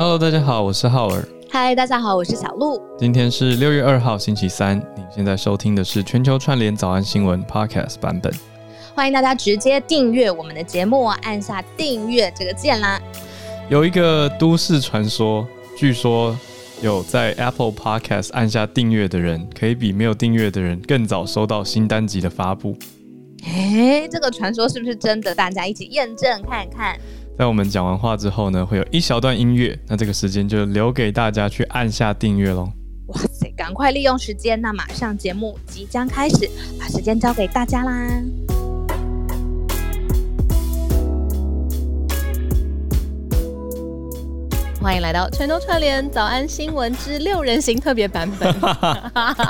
[0.00, 1.28] Hello，大家好，我是浩尔。
[1.50, 2.80] 嗨，大家好，我是小鹿。
[2.96, 4.78] 今天是六月二号，星期三。
[4.96, 8.32] 你现在收听的是全球串联早安新闻 Podcast 版本。
[8.94, 13.02] 欢迎大家直接订阅我们的节目，按下订阅这个键啦。
[13.68, 15.44] 有一个都市传说，
[15.76, 16.38] 据说
[16.80, 22.76] 有在 Apple Podcast 按下订阅的人，可以比没有订阅的人更早收到新单集的发布。
[23.44, 25.34] 哎，这个传说是不是真的？
[25.34, 26.96] 大家一起验证看看。
[27.38, 32.68] 在我们讲完话之后呢，会有一小段音乐，那这个时间就留给大家去按下订阅喽。
[33.06, 38.10] 哇塞，赶快利用时间，那马上节目即将开始，把时间交给大家啦。
[44.80, 48.54] 欢迎来到全球串联早安新闻之六人行特别版本。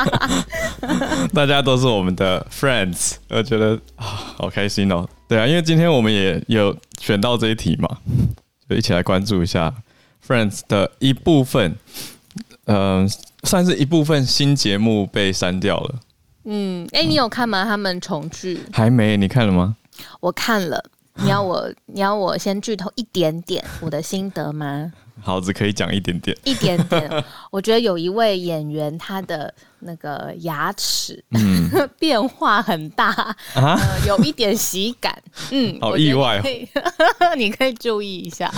[1.34, 5.06] 大家都是我们的 friends，我觉得啊，好开心哦。
[5.28, 7.98] 对啊，因为今天我们也有选到这一题嘛，
[8.68, 9.72] 就一起来关注一下
[10.26, 11.76] friends 的一部分，
[12.64, 13.08] 嗯、呃，
[13.44, 15.94] 算是一部分新节目被删掉了。
[16.44, 17.64] 嗯，哎、欸，你有看吗？
[17.64, 18.58] 他们重聚？
[18.72, 19.76] 还没，你看了吗？
[20.20, 20.82] 我看了。
[21.20, 24.92] 你要我，你要我先剧透一点点我的心得吗？
[25.20, 27.24] 好，只可以讲一点点，一点点。
[27.50, 35.20] 我觉得有一位演员，他的那个牙齿、嗯、 变化很大、啊呃，有一点喜感。
[35.50, 38.52] 嗯，好意外哦， 你可以注意一下。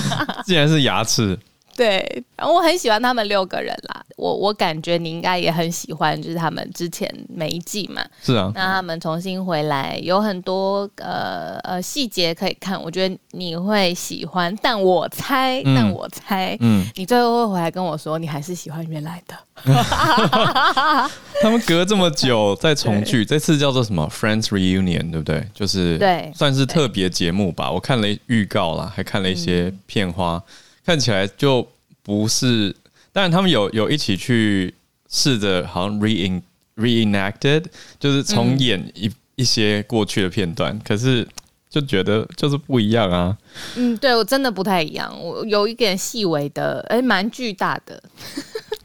[0.44, 1.38] 既然是牙齿。
[1.80, 4.04] 对，然后我很喜欢他们六个人啦。
[4.18, 8.04] 我我感觉你应该也很喜欢，就是他们之前每一季嘛。
[8.22, 8.52] 是啊。
[8.54, 14.54] 那他们重新回来，有很多呃呃细节可以看，我觉得你会喜欢。
[14.60, 19.34] 但我猜，嗯、但我猜，嗯，你最后会回来跟我说，你还是喜欢原来的。
[21.40, 25.48] 他们隔这么久再重聚，这次叫做什么 Friends Reunion，对不对？
[25.54, 27.70] 就是对，算是特别节目吧。
[27.70, 30.34] 我看了预告啦，还看了一些片花。
[30.36, 30.42] 嗯
[30.90, 31.64] 看起来就
[32.02, 32.74] 不是，
[33.12, 34.74] 当然他们有有一起去
[35.08, 36.42] 试着好像 re
[36.76, 37.64] reenacted，
[38.00, 41.24] 就是重演一、嗯、一些过去的片段，可是
[41.68, 43.38] 就觉得就是不一样啊。
[43.76, 48.02] 嗯，对我真的不太一样，我有一点细微的，哎，蛮巨大的。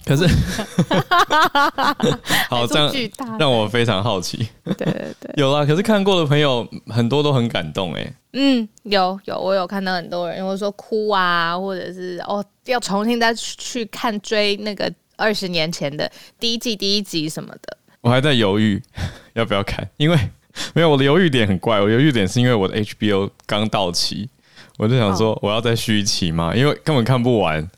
[0.05, 0.27] 可是，
[2.47, 2.93] 好这样
[3.39, 4.47] 让我非常好奇。
[4.77, 5.63] 对对对，有啦。
[5.65, 8.13] 可是看过的朋友很多都很感动哎。
[8.33, 17.77] 嗯，有有，我有看到很多人，或者说哭啊，或者是哦，要重新再去看追那个二十年前的第一季第一集什么的。
[18.01, 18.81] 我还在犹豫
[19.33, 20.17] 要不要看，因为
[20.73, 24.27] 没有我的犹豫点很怪，我犹豫点是因为我的 HBO 刚到期，
[24.77, 27.69] 我就想说我要再续一期嘛，因为根本看不完。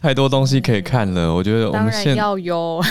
[0.00, 2.80] 太多东西可以看了，我觉得我们现在要有，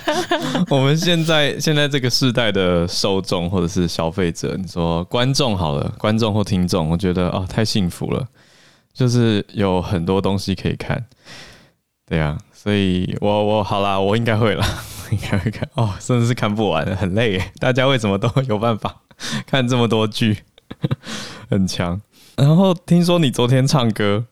[0.70, 8.26] 我们现在现在这个时代的受众或者是消费者，你说观众好了，观众或听众，我觉得哦太幸福了，
[8.94, 11.04] 就是有很多东西可以看，
[12.08, 14.66] 对啊，所以我我好啦，我应该会啦，
[15.12, 19.02] 应该会看哦，真的是看不完，很累耶，大家为什么都有办法
[19.46, 20.38] 看这么多剧，
[21.50, 22.00] 很强。
[22.36, 24.24] 然后听说你昨天唱歌。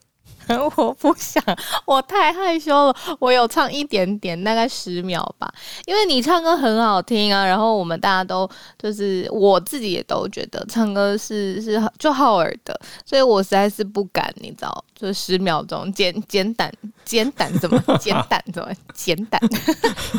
[0.75, 1.43] 我不想，
[1.85, 2.95] 我太害羞了。
[3.19, 5.51] 我有唱一点点，大概十秒吧。
[5.85, 16.71] 因为你唱歌很好听啊，然后我们大家都就是我自己也都觉得唱歌是是就好耳的，所以我实在是不敢，你知道，就十秒钟简简短
[17.03, 19.41] 简短怎么简短怎么 简短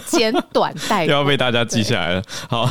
[0.07, 2.23] 简短带又要被大家记下来了。
[2.49, 2.69] 好，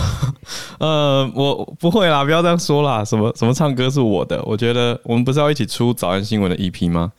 [0.80, 3.04] 呃，我不会啦，不要这样说啦。
[3.04, 4.42] 什么什么唱歌是我的？
[4.44, 7.12] 我觉得我们不是要一起出早安新闻的 EP 吗？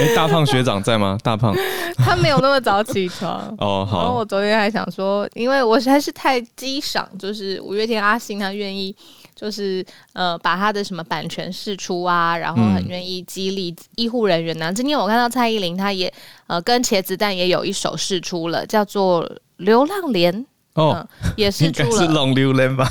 [0.00, 1.16] 哎，大胖学长在吗？
[1.22, 1.54] 大胖，
[1.96, 3.86] 他没有那么早起床哦。
[3.88, 8.94] 好，然后我昨天还想说，因为我实在是太激赏，就是五月天阿信他愿意，
[9.34, 14.70] 就是呃把他的什么版权释出啊，然后很愿意激励医护人员呢、啊。
[14.70, 16.12] 嗯、今天我看到蔡依林，她也
[16.46, 19.24] 呃跟茄子蛋也有一首释出了，叫做
[19.56, 20.32] 《流浪莲》
[20.74, 22.90] 哦、呃，也是出了，应该是浪流连吧？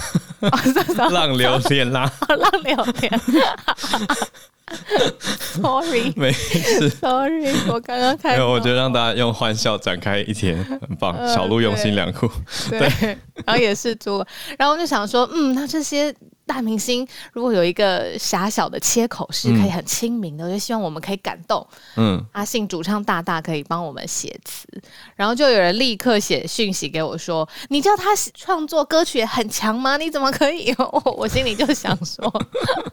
[1.12, 3.22] 浪流连啦， 浪流连。
[5.62, 6.90] Sorry， 没事。
[6.90, 8.34] Sorry，我刚刚开。
[8.34, 11.16] 没有，我觉得让大家用欢笑展开一天，很棒。
[11.18, 12.30] 呃、小鹿用心良苦，
[12.70, 14.26] 对，然后也是猪，
[14.58, 16.14] 然后我就想说，嗯，那这些。
[16.46, 21.66] 大明星如果有一个狭小的切口是可以很亲民的，嗯、我就希望我们可以感动。
[21.96, 24.68] 嗯，阿信主唱大大可以帮我们写词，
[25.16, 29.98] 然后就有人立刻写讯息给我说：“你知道他创作歌曲也很强吗？
[29.98, 32.30] 你怎么可以？”我 我心里就想说：“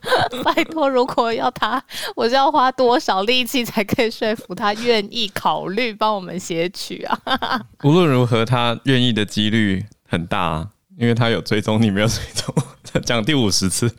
[0.44, 1.82] 拜托，如果要他，
[2.14, 7.18] 我是要花多少力气才可以说服他愿意考虑帮我们写曲啊？”
[7.82, 12.54] 无论如何，他愿意的几率很大，因为他有追踪，你没有追踪。
[13.04, 13.92] 讲第五十次。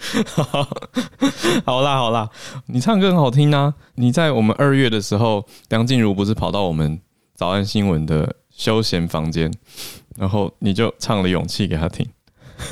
[1.66, 2.30] 好啦好啦，
[2.68, 3.74] 你唱歌很好听啊！
[3.96, 7.00] 你在我们二月的时候，梁静茹不是跑到我们
[7.34, 9.52] 早安新闻的休闲房间，
[10.18, 12.08] 然后你就唱了《勇气》给她听。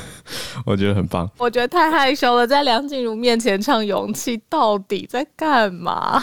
[0.64, 1.28] 我觉得很棒。
[1.38, 6.22] 我觉得太害羞了，在梁静茹面前唱《勇气》，到底在干嘛？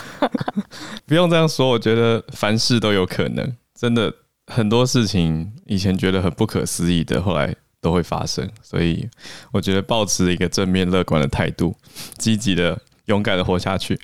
[1.05, 3.55] 不用这样说，我觉得凡事都有可能。
[3.77, 4.13] 真的
[4.47, 8.49] 很多事情，以前觉得很不可思议的，后来都会发生。
[8.61, 9.07] 所以
[9.51, 11.75] 我觉得保持一个正面乐观的态度，
[12.17, 13.99] 积极的、勇敢的活下去。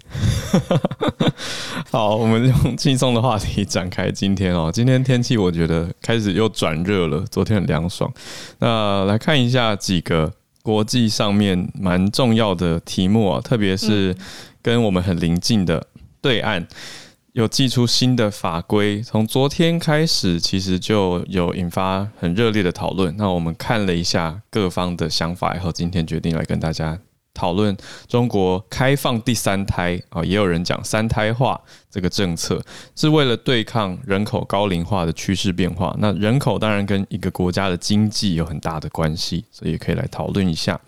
[1.92, 4.72] 好，我们用轻松的话题展开今天哦。
[4.74, 8.12] 今天天气我觉得开始又转热了，昨天很凉爽。
[8.60, 10.32] 那来看一下几个
[10.64, 14.16] 国际上面蛮重要的题目啊，特别是
[14.62, 15.86] 跟我们很邻近的
[16.22, 16.66] 对岸
[17.34, 23.16] 有祭出新的法规，从昨天开始其实就有引发很热烈的讨论。
[23.18, 27.00] 那我们看了一下各方的想法以后，今天决定来跟大家。
[27.34, 27.76] 讨论
[28.08, 31.60] 中国开放第三胎啊，也有人讲三胎化
[31.90, 32.64] 这个政策
[32.96, 35.96] 是为了对抗人口高龄化的趋势变化。
[35.98, 40.80] 那人口当然跟一个国家的经济有很大的关系，所以可以来讨论一下。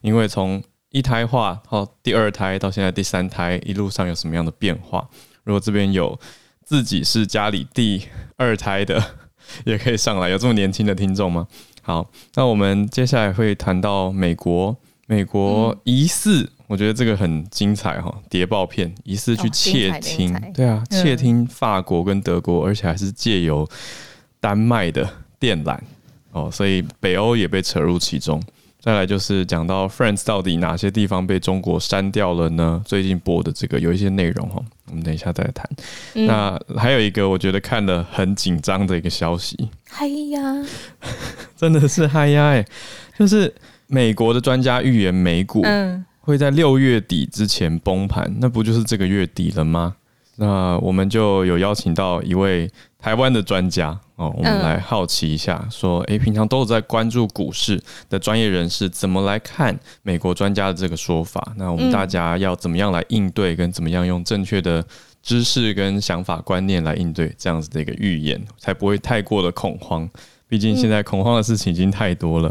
[0.00, 0.60] 因为从
[0.90, 5.08] 一胎化到第二胎到现在第三胎，一路上有什么样的变化？
[5.44, 6.18] 如果这边有
[6.64, 8.02] 自己是家里第
[8.36, 9.02] 二胎的，
[9.64, 10.28] 也可以上来。
[10.28, 11.46] 有这么年轻的听众吗？
[11.82, 14.76] 好，那我们接下来会谈到美国。
[15.06, 23.68] 美国疑似，我觉得这个很精彩哈，谍报片疑似去窃听，对啊，窃听法国跟德国，而且还是借由
[24.40, 25.06] 丹麦的
[25.38, 25.78] 电缆
[26.32, 28.42] 哦，所以北欧也被扯入其中。
[28.80, 32.82] 再来就是讲到 Friends 到底哪些地方被中国删掉了呢？
[32.86, 35.68] 最近播的这个有一些内容哈，我们等一下再来谈。
[36.26, 40.64] 那还有一个我觉得看了很紧张的一个消息，嗨呀，
[41.56, 42.64] 真的是嗨呀哎，
[43.18, 43.54] 就是。
[43.86, 45.62] 美国的专家预言美股
[46.20, 49.94] 会在六月底之前崩盘，那不就是这个月底了吗？
[50.36, 52.68] 那我们就有邀请到一位
[53.04, 57.78] 台湾的专家哦，我们来好奇一下，说，诶，平常都有在关注股市
[58.08, 61.52] 的专业人士怎么来看美国专家的这个说法？
[61.58, 64.82] 那我们大家要怎么样来应对，跟怎么样用正确的
[65.22, 70.08] 知识跟想法观念来应对这样子的一个预言，才不会太过的恐慌？
[70.48, 72.50] 毕竟现在恐慌的事情已经太多了。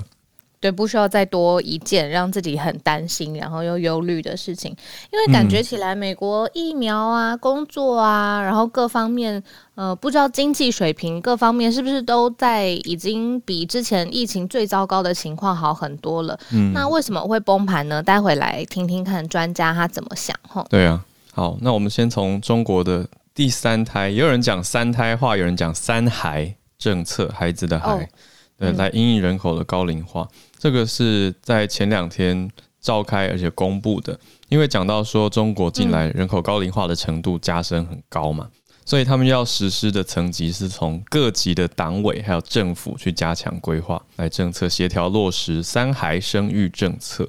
[0.64, 4.74] 对，不需要再多一件让自己很担心，然后又忧虑的事情，
[5.12, 9.44] 因为感觉起来美国疫苗啊、工作啊，然后各方面，
[9.76, 16.40] 呃，不知道经济水平各方面是不是都在已经比之前疫情最糟糕的情况好很多了。
[16.54, 18.02] 嗯，那为什么会崩盘呢？
[18.02, 20.34] 待会来听听看专家他怎么想。
[20.48, 23.06] 吼，对啊，好，那我们先从中国的
[23.36, 27.96] 第三胎，也有人讲三胎化，有人讲三孩政策，孩子的孩。
[27.96, 28.08] 哦
[28.56, 30.28] 对，来因应人口的高龄化，
[30.64, 32.50] 这个是在前两天
[32.80, 34.18] 召开而且公布的。
[34.48, 38.50] 因为讲到说中国近来人口高龄化的程度加深很高嘛，
[38.86, 47.28] 所以他们要实施的层级是从各级的党委还有政府去加强规划，来政策协调落实三孩生育政策。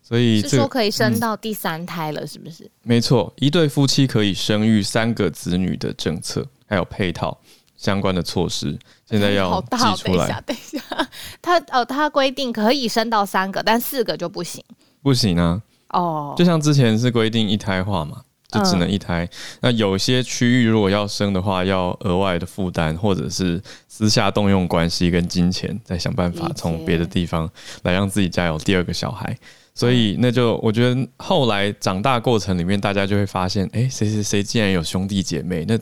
[0.00, 2.70] 所以是说可以生到第三胎了，是不是？
[2.82, 7.36] 没错，一对夫妻可以生育三个子女的政策还有配套。
[7.84, 8.78] 相关的措施
[9.10, 10.42] 现在要 寄出来。
[10.46, 11.08] 等一下，
[11.42, 14.64] 他哦，他规定可以生到三个，但四个就不行。
[15.02, 15.60] 不行啊！
[15.90, 19.28] 哦，就像之前是规定一胎化嘛，就只能一胎。
[19.60, 27.48] 那有些区域如果要生的话，要额外的负担，或者是私下动用关系跟金钱，再想办法从别的地方
[27.82, 29.36] 来让自己家有第二个小孩。
[29.74, 35.64] 所以那就我觉得后来长大过程里面，大家就会发现，哎，谁谁谁竟然有兄弟姐妹？
[35.68, 35.76] 那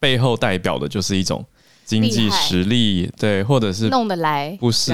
[0.00, 1.44] 背后代表的就是一种
[1.84, 4.92] 经济实力，对，或者是弄得来，不是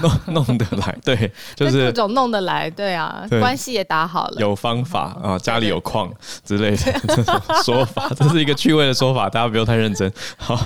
[0.00, 6.12] 弄弄得来，对， 就是各种弄得来，对啊，关系也打好了，有方法啊，家里有矿
[6.44, 10.12] 之类的这种 说法，这是一个趣味的说法，大家不用太认真。
[10.36, 10.58] 好，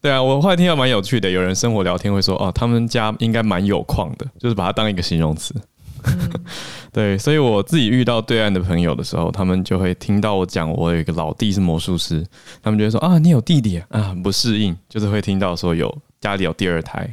[0.00, 5.52] 对啊，我后来听到蛮有趣的，有人生活聊天会说，哦，他们家应该蛮有矿的，就是把它当一个形容词。
[6.06, 6.30] 嗯、
[6.92, 12.24] 对，所以我自己遇到对岸的朋友的时候，他们就会听到我讲，我有一个老弟是魔术师，
[12.62, 17.08] 他们就会说啊，你有弟弟啊，啊很不适应，就是会听到说有家里有第二胎，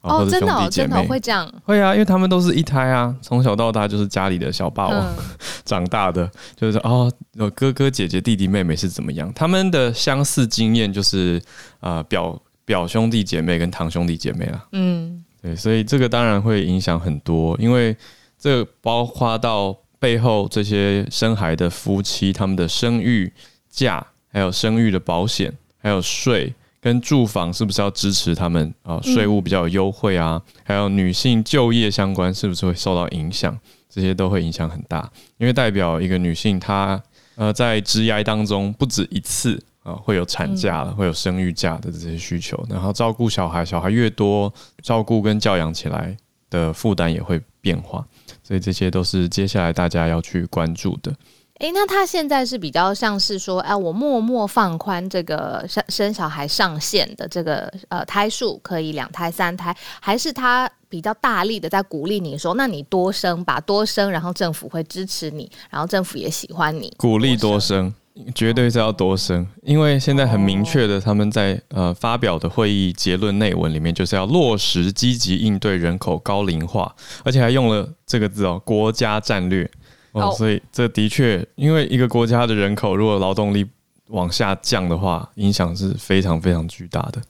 [0.00, 5.24] 哦，真的哦，真的会这样，会啊，因为他们都是一胎啊，从小到大就是家里的小霸王、嗯、
[5.64, 11.40] 长大的，就是说哦，有哥哥姐姐弟弟妹妹是怎么样，他们的相似经验就是
[11.80, 17.96] 啊、呃，表表兄弟姐妹跟堂兄弟姐妹啊，嗯，对，所以这个当然会影响很多，因为。
[18.38, 23.32] 这包括到背后这些生孩的夫妻，他们的生育
[23.68, 29.00] 假，还有生育的保险，还有税跟住房是不是要支持他们啊？
[29.02, 33.58] 税务比较优惠啊，还有女性就业相关是不是会受到影响？
[33.90, 37.02] 这些都会影响很大，因为代表一个女性她
[37.34, 44.52] 呃在职涯当中不止一次啊会有产假了，会有生育假的这些需求，然后照顾小孩，小孩越多，
[44.82, 46.16] 照顾跟教养起来
[46.50, 48.06] 的负担也会变化，
[48.48, 51.12] 所以这些都是接下来大家要去关注的。
[51.58, 67.92] 诶、欸，那他现在是比较像是说，哎、啊，我默默放宽这个生生小孩上限的这个呃胎数，可以两胎、三胎，还是他比较大力的在鼓励你说，那你多生吧，多生，然后政府会支持你，然后政府也喜欢你，鼓励多生，
[68.34, 76.94] 绝对是要多生，因为现在很明确的，他们在呃发表的会议结论内文里面，就是要落实积极应对人口高龄化，
[77.24, 79.70] 而且还用了这个字哦，国家战略。
[80.12, 83.64] 哦，所以这的确，因为一个国家的人口如果劳动力
[84.08, 87.20] 往下降的话，影响是非常非常巨大的。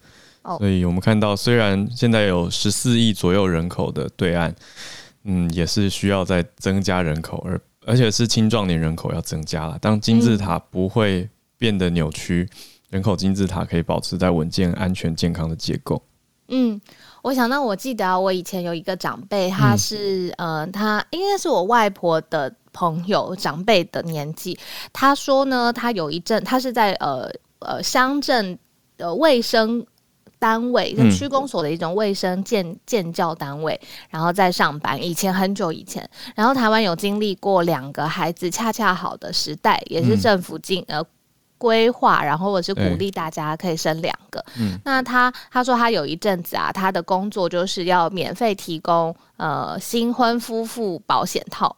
[0.57, 4.51] 所以我们看到，虽然现在有十四亿左右人口的对岸，
[5.25, 9.77] 嗯，也是需要再增加人口，而而且是青壮年人口要增加了。
[9.81, 11.27] 当金字塔不会
[11.57, 12.47] 变得扭曲，
[12.89, 16.01] 人口金字塔可以保持在稳健、安全、健康的结构。
[16.49, 16.79] 嗯。
[17.21, 24.57] 我想到，我记得，我以前有一个长辈，他是，嗯、呃，他应该是我外婆的朋友，长辈的年纪。
[24.93, 27.29] 他说呢，他有一阵，他是在呃
[27.59, 28.57] 呃乡镇
[28.95, 29.85] 的卫生
[30.39, 33.79] 单位，就区公所的一种卫生建建教单位，
[34.09, 34.99] 然后在上班。
[35.03, 41.03] 以前很久以前，然后台湾有经历过两个孩子恰恰好的时代，也是政府进呃。
[41.61, 44.41] 规划，然后我是鼓励大家可以生两个。
[44.57, 51.75] 嗯，那他他说他有一阵子啊，他的工作就是要免费提供呃新婚夫妇保险套。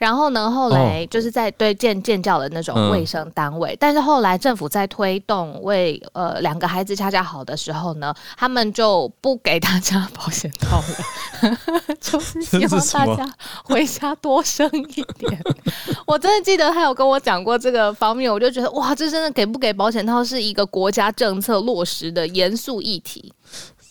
[0.00, 11.58] 然后呢，后来就是在对建建教的那种卫生单位，嗯、但是后来政府在推动为呃两个孩子恰恰好的时候呢，他们就不给大家保险套了，
[12.00, 13.30] 就是希望大家
[13.62, 15.38] 回家多生一点。
[16.08, 23.30] 我真的记得他有跟我讲过这个方面，我就觉得哇，这真的给不给保险套是一个国家政策落实的严肃议题，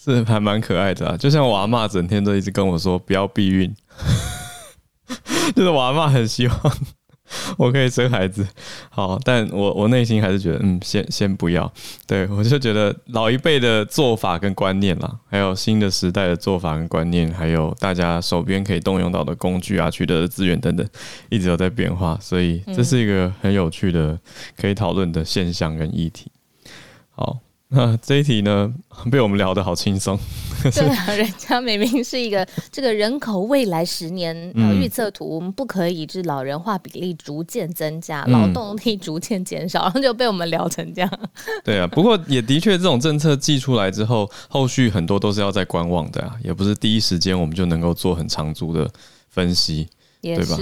[0.04, 1.16] 是还蛮可爱的啊。
[1.16, 3.72] 就像我阿妈整天都一直跟我说不要避孕。
[5.56, 6.78] 就是我阿妈很希望
[7.58, 8.48] 我可以生孩子，
[8.90, 11.72] 好，但我我内心还是觉得，嗯，先先不要。
[12.08, 20.88] 对，我就觉得老一辈的做法跟观念啦，还有新的时代的做法跟观念，还有大家手边可以动用到的工具啊、取得的资源等等，
[21.30, 24.20] 一直都在变化，所以这是一个很有趣的
[24.58, 26.32] 可以讨论的现象跟议题。
[27.12, 27.38] 好。
[27.72, 28.74] 那这一题呢，
[29.12, 30.18] 被我们聊得好轻松。
[30.74, 34.36] 对啊，人家明明是一个这个人口未来十年
[34.82, 41.20] 预测图，我们不可以是老人化比例逐渐增加，劳动力逐渐减少， 然后就被我们聊成这样。
[41.64, 48.90] 对啊，不过也的确，这种政策寄出来之后，后续很多都是要在观望的啊，也不是第一时间我们就能够做很长足的
[49.30, 49.88] 分析，
[50.22, 50.58] 对吧？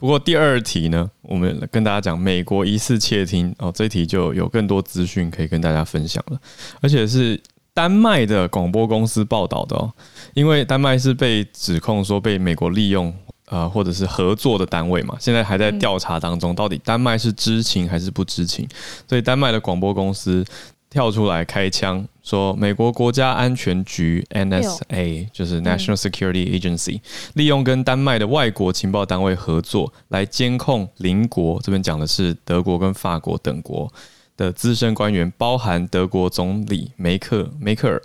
[0.00, 6.40] 不过第二题呢，我们跟大家讲美国疑似窃听哦，这一题就有更多资讯可以跟大家分享了，
[6.80, 7.38] 而且是
[7.74, 9.92] 丹麦的广播公司报道的哦，
[10.32, 13.10] 因为丹麦是被指控说被美国利用
[13.44, 18.66] 啊、呃，或者是合作的单位嘛，现在还在调查当中，到底丹麦是知情还是不知情，
[19.06, 20.42] 所以丹麦的广播公司。
[20.90, 27.00] 跳出来开枪说，美国国家安全局 NSA 就是 National Security Agency，
[27.34, 31.60] 利用跟丹麦的外国情报单位合作，来监控邻国。
[31.62, 33.90] 这边讲的是德国跟法国等国
[34.36, 38.02] 的资深官员，包含德国总理梅克梅克尔。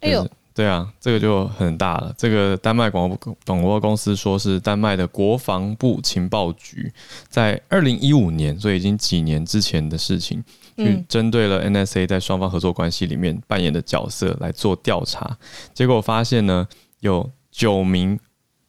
[0.00, 2.12] 哎呦，对啊，这个就很大了。
[2.18, 6.92] 这个丹麦广播广播公司说是丹麦的国防部情报局，
[7.28, 10.42] 在二零一五年，所以已经几年之前的事情。
[10.76, 15.36] 去针对了 NSA 在双方合作关系里面扮演的角色来做调查，
[15.74, 16.66] 结果发现呢，
[17.00, 18.18] 有九名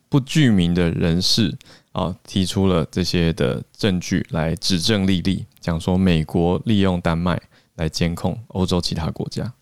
[0.09, 1.57] 不具名的人士
[1.93, 7.41] 啊提出了这些的证据来指证莉莉，讲说美国利用丹麦
[7.75, 9.53] 来监控欧洲其他国家。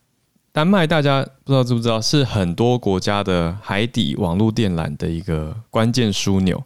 [0.59, 6.61] 丹麦大家不知道知不知道，是很多国家的海底网络电缆的一个关键枢纽。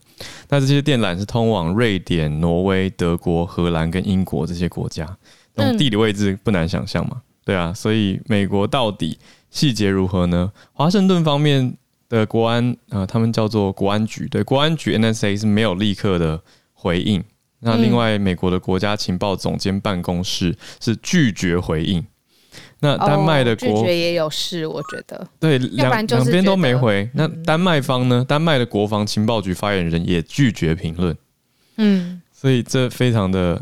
[0.50, 5.06] 那这些电缆是通往瑞典、挪威、德国、荷兰跟英国这些国家。
[5.78, 9.20] 地理位置不难想象嘛，对啊，所以美国到底
[9.52, 10.52] 细节如何呢？
[10.72, 11.78] 华盛顿方面
[12.10, 16.42] 的国安啊、他们叫做国安局，对，国安局 NSA 是没有立刻的
[16.74, 17.24] 回应。
[17.60, 22.04] 那另外，美国的国家情报总监办公室是拒绝回应。
[22.80, 27.10] 那丹麦的国、哦、拒绝也有事，我觉得对，两两边都没回。
[27.14, 28.26] 那丹麦方呢？
[28.28, 31.16] 丹麦的国防情报局发言人也拒绝评论。
[31.78, 33.62] 嗯，所以这非常的。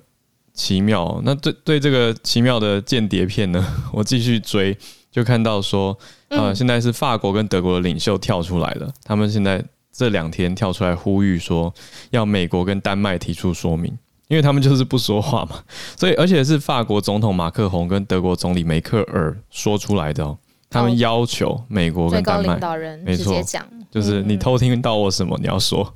[0.54, 1.20] 奇妙。
[1.24, 4.78] 那对对这个奇妙的间谍片呢， 我继续追，
[5.10, 11.74] 就看到说，呃，现在是法国跟德国的领袖跳出来了，嗯、他们现在这两天跳出来呼吁说，
[12.10, 13.98] 要美国跟丹麦提出说明，
[14.32, 15.60] 因为他们就是不说话嘛。
[15.98, 20.38] 所以，而且是法国总统马克宏跟德国总理梅克尔说出来的哦，
[20.70, 23.66] 他们要求美国跟丹麦，最高领导人直接讲。
[23.92, 25.38] 就是你偷听到我什么？
[25.42, 25.94] 你要说，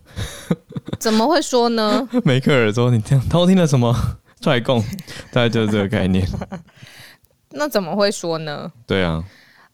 [1.00, 2.06] 怎么会说呢？
[2.26, 3.00] 梅克尔说：“你
[3.30, 3.96] 偷听了什么？”
[4.42, 4.82] 踹共，
[5.32, 6.28] 大概就是这个概念。
[7.52, 8.70] 那怎么会说呢？
[8.86, 9.24] 对啊，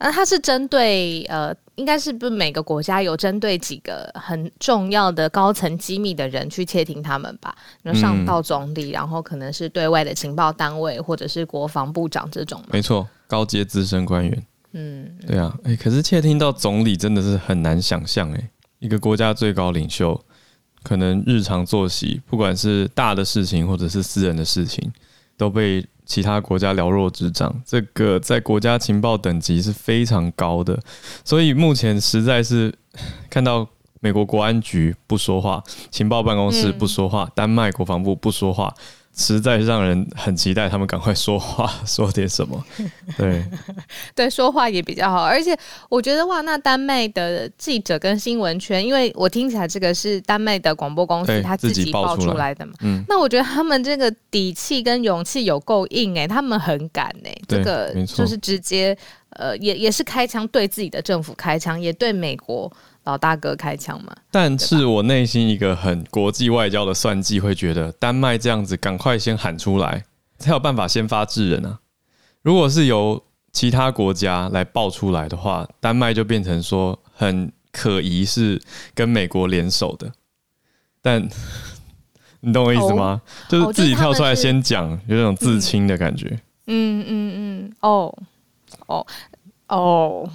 [0.01, 7.55] 啊，他是针对呃，应该是不是每个国家有针对几个很重要的高层机密的人去窃听他们吧？
[7.83, 12.59] 那上到总理，嗯、然后可能是对外的情报单位，或者是国防部长这种。
[12.71, 14.43] 没错，高阶资深官员。
[14.73, 20.19] 嗯，对啊，哎、欸，可是窃听到总理真的是很难想象，哎，一个国家最高领袖，
[20.81, 24.91] 可能日常作息，不管是大的事情或者是私人的事情，
[25.37, 27.61] 都被其他国家了若指掌。
[27.65, 30.77] 这个在国家情报等级是非常高的，
[31.23, 32.73] 所以目前实在是
[33.29, 33.65] 看到
[34.01, 38.75] 美国国安局不说话，情报办公室不说话，嗯、丹麦国防部不说话。
[39.21, 42.61] 实在让人很期待，他们赶快说话，说点什么。
[43.15, 43.45] 对，
[44.15, 45.23] 对，说话也比较好。
[45.23, 45.55] 而且
[45.87, 52.73] 我觉得哇，那丹麦的记者跟新闻圈，因为我听起来这个是丹麦的广播公司他自己爆出来的嘛。
[52.81, 58.97] 嗯，那我觉得他们这个底气跟勇气有够硬哎、欸，他们很敢哎、欸，这个就是直接
[59.31, 62.71] 呃，也也是开枪对自己的政府开枪，也对美国。
[63.03, 64.15] 老大哥开枪嘛？
[64.29, 70.03] 但是我内心一个很国际外交的算计，会觉得丹麦这样子赶快先喊出来，
[70.37, 71.79] 才有办法先发制人啊。
[72.43, 78.61] 如果是由其他国家来爆出来的话，丹麦就变成说很可疑是
[78.93, 80.11] 跟美国联手的。
[81.01, 81.27] 但
[82.41, 83.19] 你懂我意思吗？
[83.25, 86.39] 哦、就是自己跳出来先讲，有种自清的感觉。
[86.67, 88.15] 嗯嗯嗯，哦
[88.87, 89.05] 哦
[89.67, 90.29] 哦。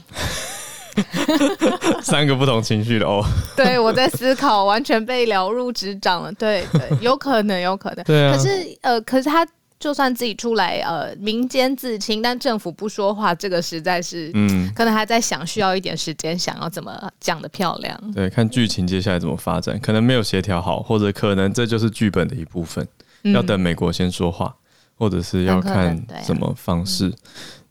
[2.01, 3.23] 三个不同情绪的哦，
[3.55, 6.33] 对，我在思考，完全被了如指掌了。
[6.33, 8.03] 对对， 有可能，有可能。
[8.05, 8.35] 对啊。
[8.35, 9.47] 可是呃，可是他
[9.79, 18.13] 就算自己出来呃，民间自清，但政府不说话，这个实在是嗯，可能还在想，需要一点时间，想要怎么讲的漂亮。
[18.15, 22.89] 对，看剧情接下来怎么发展，可能没有协调好，或者可能这就是剧本的一部分，
[23.25, 24.57] 嗯、要等美国先说话，
[24.97, 27.13] 或者是要看什么方式。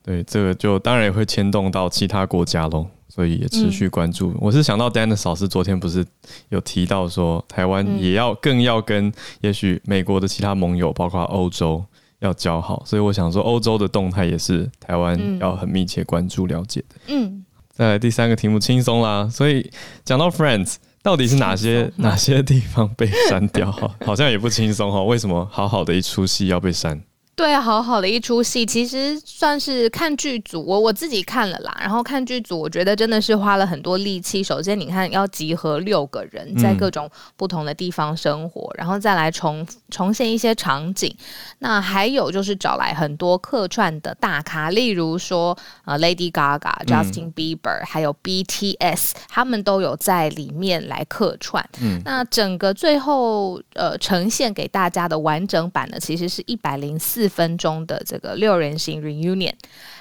[0.06, 2.86] 对，这个就当然也会牵动到其他国家喽。
[3.08, 4.32] 所以也持续关注。
[4.32, 6.06] 嗯、我是想到 Dennis 老师昨天不是
[6.50, 11.82] 有提到说，台湾也要更要跟也许美国的其他盟友，包括欧洲
[12.20, 12.84] 要交好。
[12.86, 16.96] 所以我想说，欧洲的动态也是台湾要很密切关注了解的。
[17.08, 17.46] 嗯。
[17.72, 19.30] 再来第三个题目轻松啦。
[19.32, 19.72] 所以
[20.04, 23.72] 讲到 Friends，到底是哪些哪些地方被删掉？
[24.06, 25.02] 好像也不轻松哈。
[25.04, 27.02] 为什么好好的一出戏要被删？
[27.36, 31.78] 对，好好的一出戏，其实算是看剧组，我我自己看了啦。
[31.82, 34.42] 然后看剧组，我觉得真的是花了很多力气。
[34.42, 41.14] 首先，你看要集合六个人在各种不同的地方生活，嗯、然后再来重重现一些场景。
[41.60, 51.68] 那还有就是找来很多客串的大咖，例如说呃 Lady Gaga、Justin Bieber，、嗯、还有 BTS，他们都有在里面来客串。
[51.82, 57.25] 嗯，那整个最后呃呈现给大家的完整版呢，其实是一百零四。
[57.26, 59.52] 四分钟的这个六人行 reunion，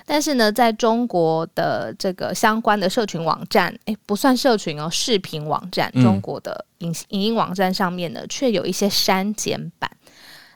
[0.04, 9.90] 但是呢，在中国的这个相关的社群网站，诶，不算社群哦，视频网站，中国的影影音网站上面呢，却有一些删减版。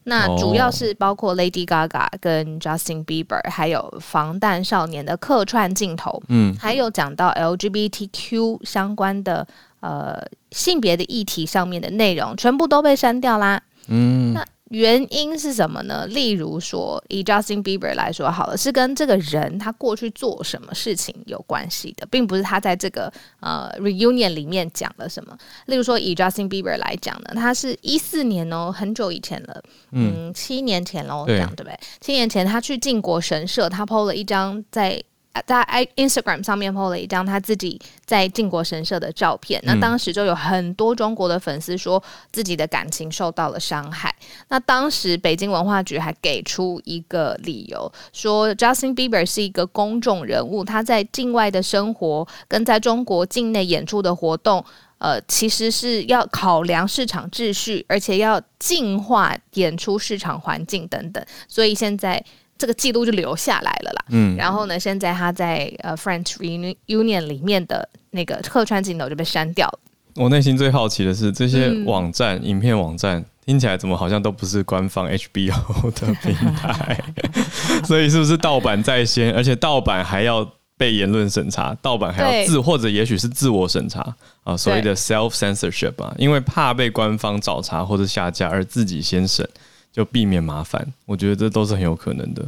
[0.04, 9.46] 那主要是包括 Lady Gaga 跟 Justin Bieber，还有防弹少年的客串镜头，嗯，还有讲到 LGBTQ 相关的
[9.81, 13.62] 呃性别的议题上面的内容，全部都被删掉啦。
[13.87, 14.44] 嗯，那。
[14.70, 16.07] 原因是什么呢？
[16.09, 25.37] 例如说，以 Justin Bieber 来说好了，是跟这个人他过去做什么事情有关系的，并不是他在这个呃 reunion 里面讲了什么。
[25.66, 31.78] 例如说，以 Justin Bieber 来讲呢，他是一四年哦，很久以前了，嗯，七年前喽，这样对不对？
[32.00, 35.02] 七年前他去靖国神社，他 PO 了一张在。
[35.46, 35.64] 在
[35.96, 44.14] Instagram 上面 po 了一张他自己在靖国神社的照片，那当时就有很多中国的粉丝说自己的感情受到了伤害。
[44.48, 54.64] 那当时北京文化局还给出一个理由，说 Justin Bieber 是一个公众人物，他在境外的生活跟在中国境内演出的活动，
[54.98, 62.24] 呃，其实是要考量市场秩序，而且要净化演出市场环境等等，所以现在。
[62.59, 64.05] 这个记录就留下来了啦。
[64.11, 69.79] 嗯，然后呢，现在他在呃 Friends Reunion 里面的那个客串镜头就被删掉了。
[70.16, 77.01] 我内心最好奇的是，这些网站、嗯、影片网站听起来怎么好像都不是官方 HBO 的平台？
[77.87, 79.33] 所以是不是盗版在先？
[79.33, 80.44] 而且盗版还要
[80.77, 89.49] 被言论审查，盗版还要自或者也许是自我审查啊，所谓的 self censorship 啊，因为怕被官方找茬或者下架而自己先审，
[89.92, 90.87] 就避免麻烦。
[91.07, 92.44] 我觉得这都是很有可能的。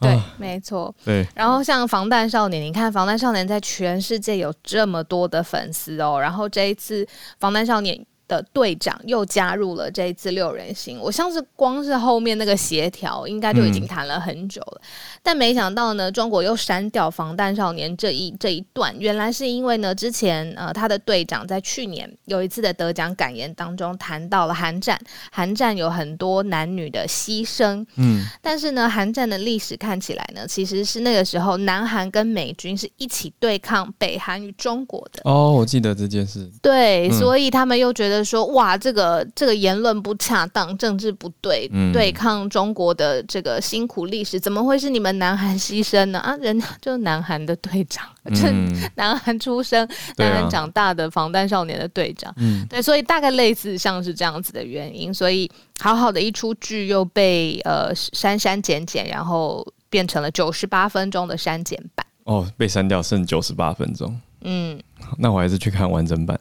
[0.00, 0.94] 对，没错。
[1.04, 7.06] 对，然后像防弹少年，你看防弹少年在全世界有这么多的粉丝哦，然后这一次
[7.38, 8.06] 防弹少年。
[8.30, 14.86] 的队长又加入了这一次六人行，我像是光是后面那个协调，应该就已经谈了很久了，嗯、
[15.20, 24.96] 但没想到呢，中国又删掉防弹少年这一这一段，原来是因为呢，之前呃他的队长在去年有一次的得奖感言当中谈到了韩战，
[25.32, 35.20] 韩战有很多男女的牺牲，嗯，但是呢，韩战的历史看起来呢，其实是那个时候南韩跟美军是一起对抗北韩与中国的。
[35.24, 36.48] 哦，我记得这件事。
[36.62, 38.19] 对，嗯、所以他们又觉得。
[38.24, 46.18] 说哇，这个这个言论不恰当，政治不对，嗯、对抗中国的这个辛苦历史，怎么会是你们南韩牺牲呢？
[46.20, 48.04] 啊，人家就是南韩的队长，
[48.34, 62.06] 就、嗯、南韩出生、南韩长大的防弹少年的队长，嗯、对，所以大概类似像是这样子的原因，所以好好的一出剧又被呃删删减减，然后变成了九十八分钟的删减版。
[62.24, 64.20] 哦，被删掉剩九十八分钟。
[64.42, 64.78] 嗯，
[65.18, 66.38] 那我还是去看完整版。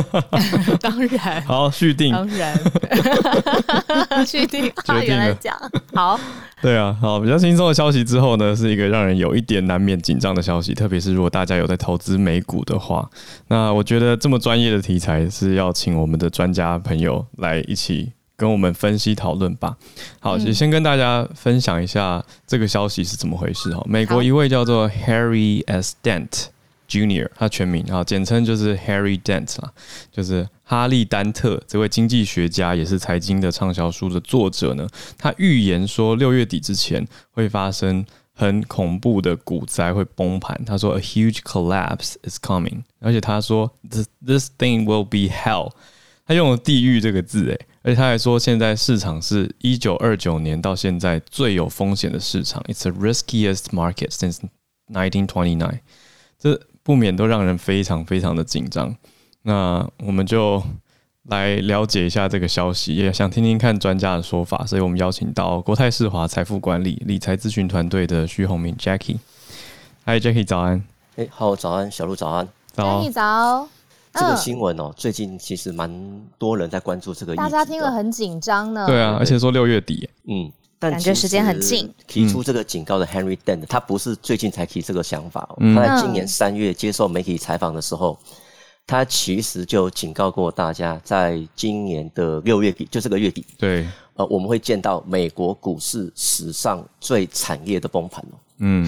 [0.80, 2.58] 当然，好续订，当然
[4.26, 4.70] 续订。
[4.84, 5.56] 决定了，讲
[5.94, 6.18] 好。
[6.60, 13.08] 对啊，好，比较轻松的消息之后呢，是一个让人有一点难免紧张的消息，特别是如果大家有在投资美股的话，
[13.48, 19.76] 那我觉得这么专业的题材是要请我们的专家朋友来一起跟我们分析讨论吧。
[20.18, 23.82] 好，就先跟大家分享一下这个消息是怎么回事哈。
[23.86, 25.94] 美国一位叫做 Harry S.
[26.02, 26.48] Dent。
[26.90, 29.72] Junior，他全名啊，简称就是 Harry Dent 啦，
[30.10, 34.88] 就是哈利·丹特这位经济学家，也是财经的畅销书的作者呢。
[35.16, 40.60] 他预言说，六月底之前会发生很恐怖的股灾，会崩盘。
[40.66, 45.70] 他说，A huge collapse is coming，而且他说，This this thing will be hell。
[46.26, 54.38] 他用了“地狱”这个字，诶，而且他还说，现在市场是一九二九年到现在最有风险的市场，It's the riskiest market since
[54.92, 55.80] nineteen twenty nine。
[56.38, 58.96] 这不免都让人非常非常的紧张，
[59.42, 60.62] 那我们就
[61.24, 69.18] 来了解一下这个消息，也想听听看专家的说法，所以我们邀请到国泰世华财富管理理财咨询团队的徐宏明 Jackie。
[70.04, 70.82] 嗨，Jackie，早安。
[71.16, 72.48] 哎，好，早安，小鹿早安。
[72.72, 73.02] 早。
[73.02, 73.68] Jackie 早。
[74.12, 75.88] 这个新闻哦，最近其实蛮
[76.36, 78.84] 多人在关注这个，大家听了很紧张呢。
[78.86, 80.50] 对啊，而且说六月底，嗯。
[80.80, 81.88] 但感觉时间很近。
[82.08, 85.48] 提出这个警告的 Henry Dent，他不是最近才提这个想法。
[85.76, 88.18] 他在今年三月接受媒体采访的时候，
[88.86, 98.24] 他其实就警告过大家，在今年的六月底，就这个月底，对，呃，我们会见到美国股市史上最惨烈的崩盘。
[98.58, 98.86] 嗯，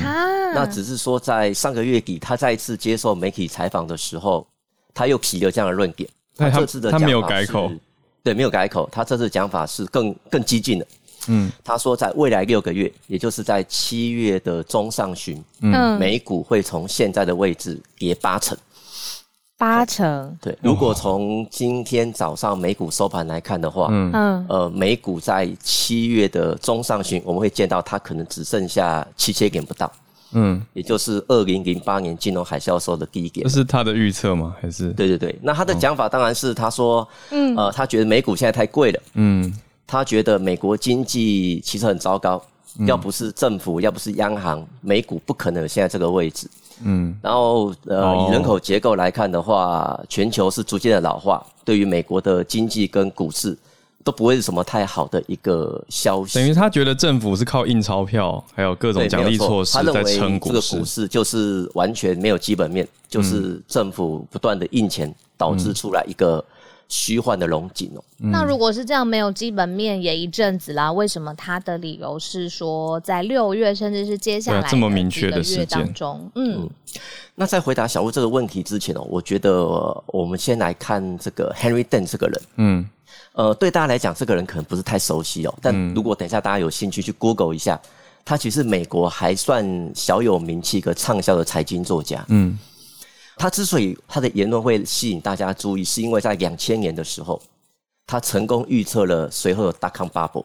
[0.55, 4.47] 那只是说在上个月底，他再一次接受媒体采访的时候，
[4.95, 6.09] 他又提了这样的论点。
[6.37, 7.73] 他这次的讲法是，他没有改口，
[8.25, 8.89] 对，没有改口。
[8.91, 10.87] 他这次讲法是更更激进的。
[11.29, 18.59] 嗯，他说，在未来六个月，也就是在七月的中上旬，嗯，美股会从现在的位置跌八成，
[19.57, 20.37] 八成。
[20.41, 29.93] 对，如果从今天早上美股收盘来看的话，嗯，呃，美股在七月的中上旬，我们会见到它可能只剩下七千点不到，
[30.33, 33.45] 嗯，也就是二零零八年金融海啸时候的低点。
[33.45, 34.57] 这是他的预测吗？
[34.61, 34.91] 还是？
[34.91, 39.55] 对对对，那他的讲法当然是他说，嗯，呃，他觉得美股现在太贵了，嗯。
[39.93, 42.43] 他觉得美国经济其实很糟糕，
[42.87, 46.49] 要不是政府，要不是央行，美股不可能有现在这个位置。
[46.83, 53.55] 嗯，然后呃，以人口结构来看的话，全球是逐渐的老化，对于美国的经济跟股市
[54.03, 56.39] 都不会是什么太好的一个消息。
[56.39, 60.55] 等于他觉得政府是靠印钞票，还有各种奖励措施在撑股市。
[60.55, 66.43] 这个股市就是完全没有基本面，就是政府不断的印钱导致出来一个。
[66.93, 76.31] 虚幻的龙井哦，那如果是这样，没有基本面也一阵子啦，为什么他的理由是说在六月甚至是接下来这么明确的月当中？
[76.35, 76.71] 嗯，嗯，
[77.35, 79.65] 那在回答小鹿这个问题之前哦，我觉得
[80.09, 82.87] 我们先来看这个 Henry Dent 这个人，嗯，
[83.33, 87.81] 呃，对大家来讲，这个人可能不是太熟悉哦，但如果等一下大家有兴趣去 Google 一下，
[88.23, 92.59] 他其实美国还算小有名气、一个畅销的财经作家，嗯。
[93.37, 97.41] 他之所以他的言论会吸引大家注意，是因为在两千年的时候，
[98.07, 100.45] 他成功预测了随后的 dot-com bubble。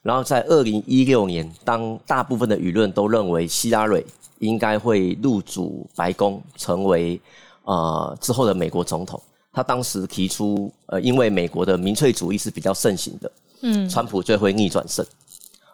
[0.00, 4.06] 然后在二零一六年，当大部分的舆论都认为希拉蕊
[4.38, 7.20] 应该会入主白宫，成为
[7.64, 9.20] 呃之后的美国总统，
[9.52, 13.30] 他当时提出，呃，因为美国的民粹主义是比较盛行的，
[13.62, 15.04] 嗯，川普就会逆转胜，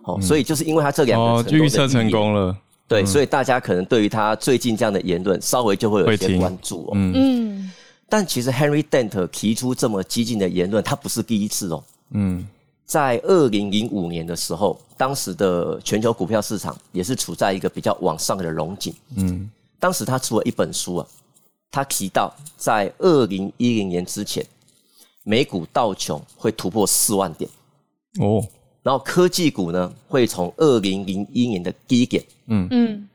[0.05, 7.73] 哦，所以就是因为他这两个哦，预测成功了，对，嗯、所以大家可能对于他最近这样的言论稍微就会有一些关注哦，嗯，嗯，
[8.09, 12.47] 但其实 Henry Dent 提出这么激进的言论，他不是第一次哦，嗯，
[12.85, 21.07] 在二零零五年的时候，当时的全球股票市场也是处在一个比较往上的荣景，嗯，当时他出了一本书啊。
[21.77, 24.47] 他提到，在二零一零年之前，
[25.25, 27.51] 美股道琼会突破四万点。
[28.21, 28.47] 哦，
[28.85, 33.09] 然后科技股呢会从二零零一年的低点，嗯嗯，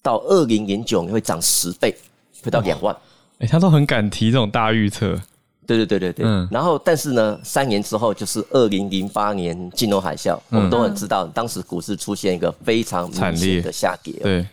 [0.00, 1.94] 到二零零九年会涨十倍，
[2.42, 2.96] 会到两万。
[3.38, 5.20] 哎、欸，他都很敢提这种大预测。
[5.66, 6.24] 对对对对对。
[6.24, 6.48] 嗯。
[6.50, 14.14] 然后，但是呢，三年之后就是二零零八年金融海啸，嗯、我们都很知道，当时股市出现一个非常明显的下跌。
[14.22, 14.46] 对。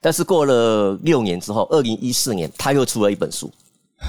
[0.00, 3.52] 但是过了六年之后，二零一四年他又出了一本书，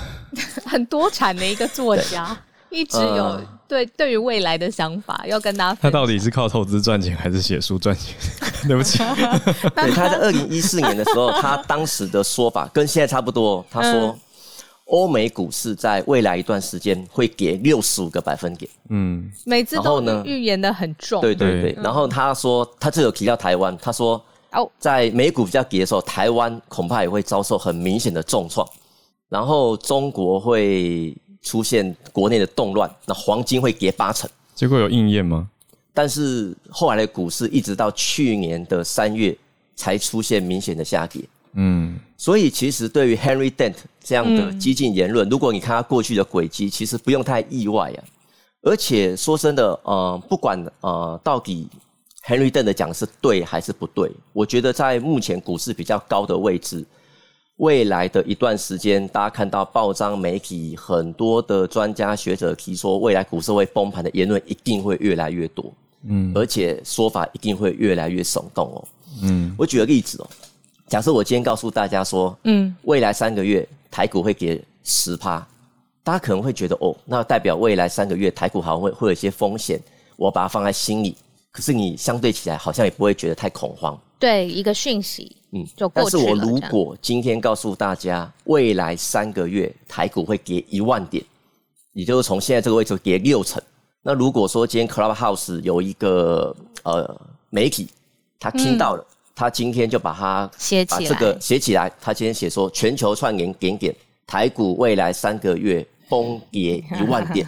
[0.66, 5.78] 很多产的一个作家，一直有对对于未来的想法要跟大家。
[5.82, 8.16] 他到底是靠投资赚钱，还是写书赚钱？
[8.68, 8.98] 对不起，
[9.76, 13.64] 对，他在二零一四年的时候，他当时的说法跟现在差不多。
[13.70, 14.18] 他说，
[14.86, 18.70] 欧美股市在未来一段时间会给六十五个百分点。
[18.90, 21.22] 嗯，每次都预言的很重。
[21.22, 24.24] 对对对，然后他说，他就有提到台湾，他说。
[24.54, 28.68] 哦，在美股比较跌的时候，台湾恐怕也会遭受很明显的重创，
[29.30, 34.30] 然后中国会出现国内的动乱，那黄金会跌八成。
[34.56, 35.50] 结果有应验吗？
[35.94, 39.38] 但是后来的股市一直到去年的三月
[39.76, 41.24] 才出现明显的下跌。
[41.54, 48.04] 嗯，所以其实对于 Henry Dent 这样的激进言论，嗯、如果你看他过去的轨迹，其实不用太意外啊。
[48.62, 51.68] 而且说真的，呃，不管呃到底。
[52.24, 54.12] Henry Dent 讲的是对还是不对？
[54.32, 56.86] 我觉得在目前股市比较高的位置，
[57.62, 65.72] 未来的一段时间，大家看到报章媒体很多的专家学者提出未来股市会崩盘的言论一定会越来越多，
[66.08, 68.84] 嗯，而且说法一定会越来越耸动哦，
[69.22, 70.28] 嗯，我举个例子哦，
[70.88, 75.48] 假设我今天告诉大家说，嗯，未来三个月台股会跌十趴，
[76.04, 79.80] 大家可能会觉得哦，那代表未来三个月台股好像会会有一些风险，
[80.16, 81.16] 我把它放在心里。
[81.52, 86.24] 可是你相对起来好像也不会觉得太恐慌，对一个讯息，嗯，就过去了。
[86.24, 91.22] 但是我如果今天告诉大家，未来三个月台股会跌一万点，
[91.92, 93.62] 也就是从现在这个位置跌六成。
[94.02, 97.90] 那如果说今天 Clubhouse 有一个呃媒体，
[98.40, 103.94] 他听到了，嗯、他今天就把它写起来，把这个写起来，他今天写说全球串联点点
[104.26, 105.86] 台股未来三个月。
[106.12, 107.48] 崩跌一万点，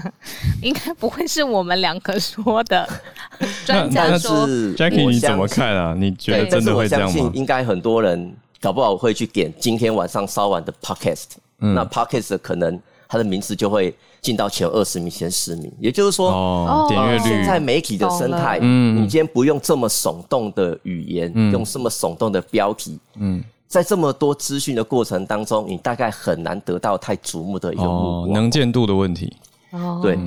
[0.62, 2.88] 应该不会是我们两个说的。
[3.66, 5.94] 专家说，Jackie 你怎么看啊？
[5.94, 7.12] 你觉得真的会这样吗？
[7.14, 11.26] 我相信应该很多人搞不好会去点今天晚上稍晚的 Podcast，
[11.60, 15.70] 嗯，那 Podcast 可能它的名字就会进到前二十名、前十名。
[15.78, 17.24] 也就是说，哦，点阅率。
[17.24, 23.44] 现在媒体的生态，嗯，你今天不用这么耸动的语言，嗯，用这么耸动的标题，嗯。
[23.68, 29.36] 在这么多资讯的过程当中，你大概很难得到太瞩目的一个目光，哦，能见度的问题。
[29.70, 30.18] 哦，对。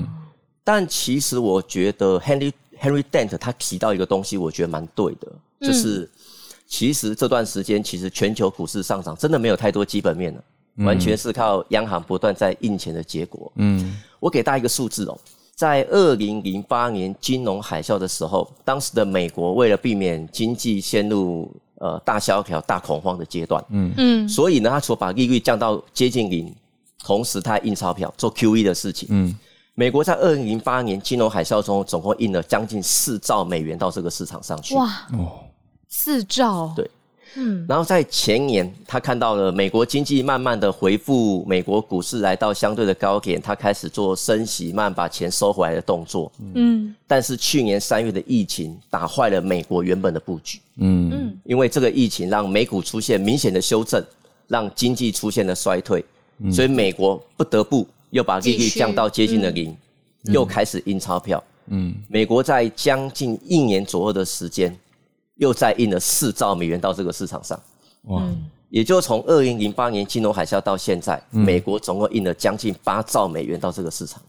[0.63, 5.27] 但其实我觉得 Henry Henry Dent 他提到一个东西，我觉得蛮对的，
[5.59, 6.07] 就是
[6.67, 10.43] 其实这段时间其实全球股市上涨真的没有太多基本面了，
[10.85, 13.51] 完全是靠央行不断在印钱的结果。
[13.55, 15.17] 嗯，我给大家一个数字哦，
[15.55, 21.51] 在二零零八年金融海啸的时候，当时的美国为了避免经济陷入
[21.81, 23.91] 呃，大萧条、大恐慌的阶段，嗯。
[23.97, 26.55] 嗯，所以呢，他除了把利率降到接近零，
[27.03, 29.35] 同时他还印钞票做 QE 的事情，嗯，
[29.73, 35.39] 美国在二零零八年金融海啸中，总共印了将近四兆美元到这个市场上去，哇，哦，
[35.87, 36.87] 四兆，对。
[37.35, 46.31] 嗯，然后在前年，他看到了美国经济慢慢的恢复，美国股市来到相对的高点，他开始做升息，慢把钱收回来的动作。
[46.55, 50.59] 嗯，但是去年三月的疫情打坏了美国原本的布局。
[50.77, 54.03] 嗯嗯，因为这个疫情让美股出现明显的修正，
[54.47, 56.03] 让经济出现了衰退，
[56.51, 59.73] 所以美国不得不又把利率降到接近了零，
[60.23, 61.41] 又开始印钞票。
[61.67, 64.77] 嗯，美国在将近一年左右的时间。
[65.41, 67.59] 又再印了四兆美元到这个市场上，
[68.03, 68.23] 哇！
[68.69, 74.21] 也就从二零零八年金融海啸到现在，嗯、美国总共印了将近八兆美元到这个市场。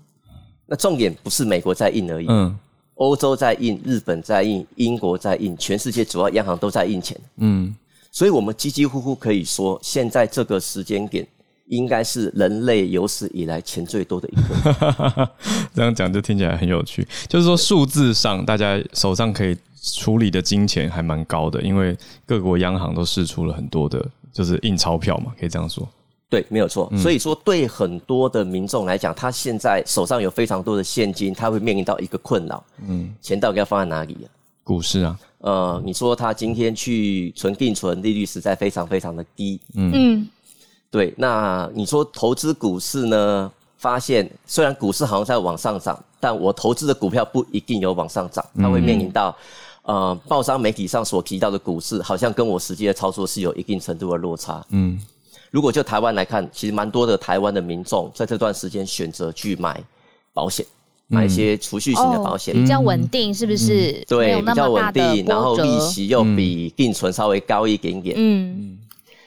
[0.66, 2.58] 那重点不是美国在印而已，嗯，
[2.94, 7.76] 欧洲在印，日本在印，英国在印，全世界主要央行都在印钱，嗯。
[8.10, 11.26] 所以我们几几乎乎可以说，现在这个时间点
[11.66, 15.30] 应该是人类有史以来钱最多的一个。
[15.74, 19.54] 这样讲就听起来很有趣，就是说数字上大家手上可以。
[19.82, 25.86] 处理的金钱还蛮高的，因为各国央行都试出了很多的，就是印钞票嘛，可以这样说。
[26.30, 26.88] 对，没有错。
[26.92, 32.64] 嗯、所以说，对很多的民众来讲，他现在手上有非常多的现金，他会面临到一个困扰。
[32.86, 34.26] 嗯，钱到底要放在哪里啊？
[34.64, 35.18] 股市啊。
[35.38, 39.60] 呃，你说他今天去存定存，利率实在非常非常的低。
[39.74, 39.90] 嗯。
[39.92, 40.28] 嗯
[40.90, 43.52] 对，那你说投资股市呢？
[43.78, 49.36] 发现虽然股市好像在往上涨，但我投资的股票不一定有往上涨，它会面临到，
[49.82, 54.64] 呃，报章媒体上所提到的股市，好像跟我实际的操作是有一定程度的落差。
[54.70, 55.00] 嗯，
[55.50, 59.82] 如果就台湾来看，其实蛮多的台湾的民众在这段时间选择去买
[60.32, 60.64] 保险，
[61.08, 64.00] 买一些储蓄型的保险，比较稳定，是不是？
[64.06, 68.14] 对，比较稳定，然后利息又比定存稍微高一点点。
[68.16, 68.78] 嗯。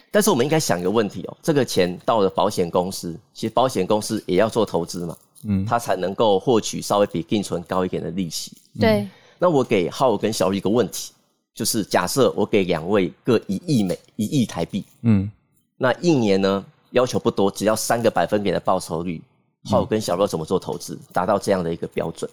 [0.09, 8.53] 但是我们应该想一个问题哦，这个钱到了保险公司，其实保险公司也要做投资嘛，嗯，他才能够获取稍微比定存高一点的利息。
[8.79, 9.05] 对。
[9.39, 11.13] 那我给浩跟小玉一个问题，
[11.53, 15.29] 就是假设我给两位各一亿美一亿台币，嗯，
[15.77, 19.21] 那一年呢要求不多，只要三个百分点的报酬率，
[19.65, 22.29] 浩跟小玉怎么做投资，达到这样的一个标准？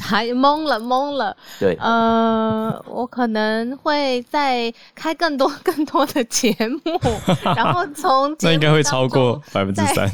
[0.00, 7.00] 还 懵了懵了，对，呃，我可能会再开更多 更多的节目，
[7.42, 10.08] 然后从 那应该会超过百分之三，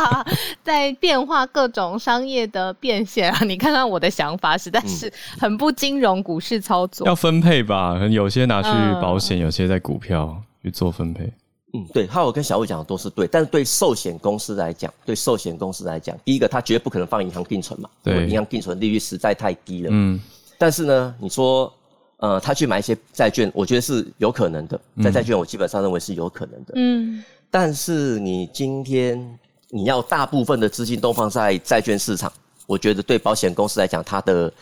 [0.62, 3.42] 在变化各种商业的变现啊！
[3.44, 7.98] 你看看我的想法，实在是很不金融股市操作，要分配吧？
[8.10, 8.68] 有些拿去
[9.00, 11.32] 保险，有些在股票去做分配。
[11.76, 19.88] 嗯，对，浩尔跟小魏讲的都是对，但是对寿险公司来讲，对寿险公司来讲，第一个他绝对不可能放银行定存嘛，对，银行定存利率实在太低了。
[19.92, 20.20] 嗯，
[20.56, 21.72] 但是呢，你说，
[22.18, 26.74] 呃，他去买一些债券，我觉得是有可能的，在债券我基本上认为是有可能的。
[26.76, 29.38] 嗯，但是你今天
[29.68, 32.32] 你要大部分的资金都放在债券市场，
[32.66, 34.52] 我觉得对保险公司来讲，它的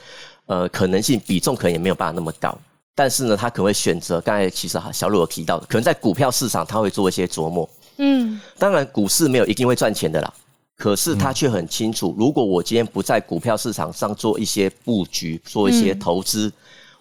[0.44, 2.54] 呃可能性比重可能也没有办法那么高。
[2.94, 7.66] 但是呢，他可能会选择刚才其实小鲁有提到的，可能在股票市场他会做一些琢磨。
[7.96, 10.30] 嗯，当然股市没有一定会赚钱的啦，
[10.76, 16.52] 可是他却很清楚，如果我今天不在股票市场上做一些布局，做一些投资，嗯、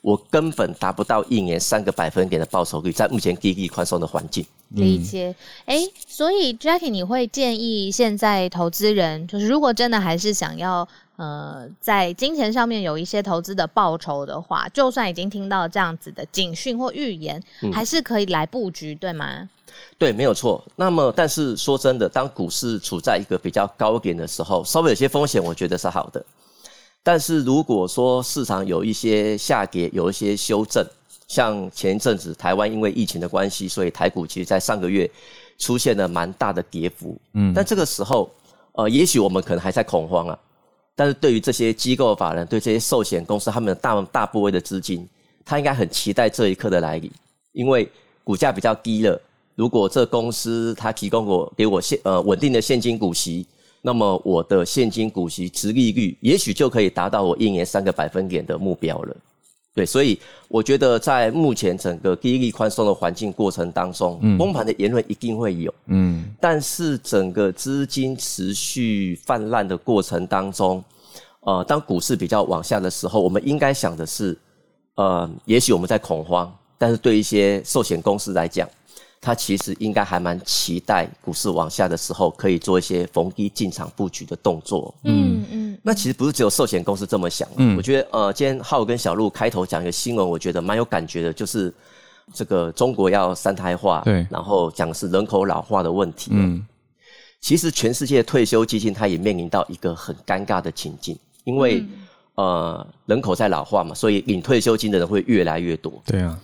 [0.02, 4.46] 我根本达不到一年三个百分点的报酬率，在目前低利宽松的环境。
[4.70, 5.36] 理解。
[5.66, 10.88] 哎、欸，所以 Jackie，你会建议现在投资人，就是如果真的还是想要。
[11.18, 19.48] 呃，在金钱上面有一些投资的报酬的话，就算已经听到这样子的警讯或预言，嗯、还是可以来布局，对吗？
[20.00, 20.64] 对，没有错。
[20.76, 26.26] 那么，但是说真的，当股市处在一个比较高点的时候，稍微有些风险，我觉得是好的。
[27.04, 30.86] 但是如果说市场有一些下跌，有一些修正，
[31.28, 35.10] 像前一阵子台湾因为疫情的关系，所以台股其实在上个月
[35.58, 37.18] 出现了蛮大的跌幅。
[37.34, 38.30] 嗯，但这个时候，
[38.74, 40.38] 呃，也许我们可能还在恐慌啊。
[40.96, 45.08] 但是对于这些机构法人，对这些寿险公司，他们的大大部位的资金，
[45.44, 47.10] 他应该很期待这一刻的来临，
[47.54, 47.90] 因为
[48.24, 49.20] 股价比较低了。
[49.56, 53.48] 如果这公司它提供我给我现呃稳定的现金股息，
[53.82, 59.16] 那么我的现金股息殖利率也许就可以达到我一年三个百分点的目标了。
[59.74, 65.74] 对，所以我觉得在目前整个低利率宽松的环境过程当中，崩盘的言论一定会有。
[65.86, 70.84] 嗯，但是整个资金持续泛滥的过程当中，
[71.40, 74.38] 呃，当股市比较往下的时候，我们应该想的是，
[74.96, 78.68] 呃，也许我们在恐慌，但是对一些寿险公司来讲，
[79.24, 84.92] 它其实应该还蛮期待股市往下的时候，可以做一些逢低进场布局的动作。
[85.04, 87.48] 嗯嗯，那其实不是只有寿险公司这么想。
[87.58, 91.72] 嗯，我觉得呃，今天浩跟小路开头讲一个新闻，我觉得蛮有感觉的，就是
[92.34, 96.32] 这个中国要三胎化，对，然后讲的是人口老化的问题。
[96.34, 96.66] 嗯，
[97.40, 101.90] 其实全世界退休基金它也面临到一个很尴尬的情境，因为、嗯、
[102.38, 106.02] 呃人口在老化嘛，所以领退休金的人会越来越多。
[106.08, 106.40] 对啊。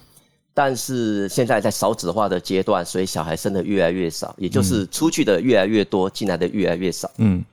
[0.57, 7.07] 但是现在在少子化的阶段，所以小孩生的越来越少，也就是出去的越来越多，进来的越来越少。
[7.17, 7.45] 嗯，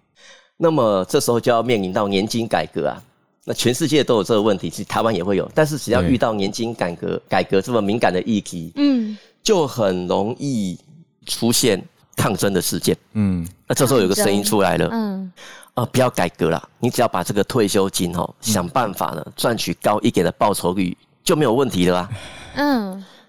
[0.56, 3.02] 那么这时候就要面临到年金改革啊。
[3.44, 5.46] 那全世界都有这个问题，其实台湾也会有。
[5.54, 10.78] 但是只要遇到年金改革、改革这么敏感的议题，嗯，就很容易
[11.26, 11.86] 出现
[12.16, 12.96] 抗争的事件。
[13.12, 15.30] 嗯，那这时候有个声音出来了，嗯，
[15.74, 22.08] 啊，不要改革了，你只要把这个退休金哦，想办法呢赚取高一点的报酬率，就没有问题了啊。
[22.10, 22.16] 嗯，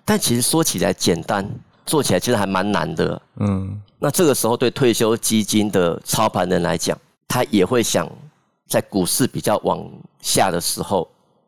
[0.03, 1.49] 但其实说起来简单，
[1.85, 3.21] 做起来其实还蛮难的。
[3.37, 6.97] 嗯，那这个时候对退休基金的操盘人来讲，
[7.27, 8.09] 他也会想
[8.67, 9.83] 在股市比较往
[10.21, 11.07] 下的时候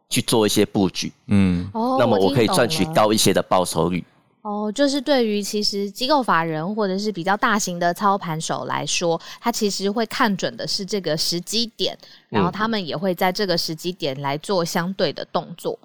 [0.09, 1.11] 去做一些布局。
[1.28, 1.69] 嗯，
[1.99, 4.03] 那么我可以赚取高一些的报酬率。
[4.47, 11.97] 哦，就是对于其实机构法人或者是比较大型的操盘手来说，他其实会看准的是这个时机点，
[12.29, 15.77] 然后他们也会在这个时机点来做相对的动作。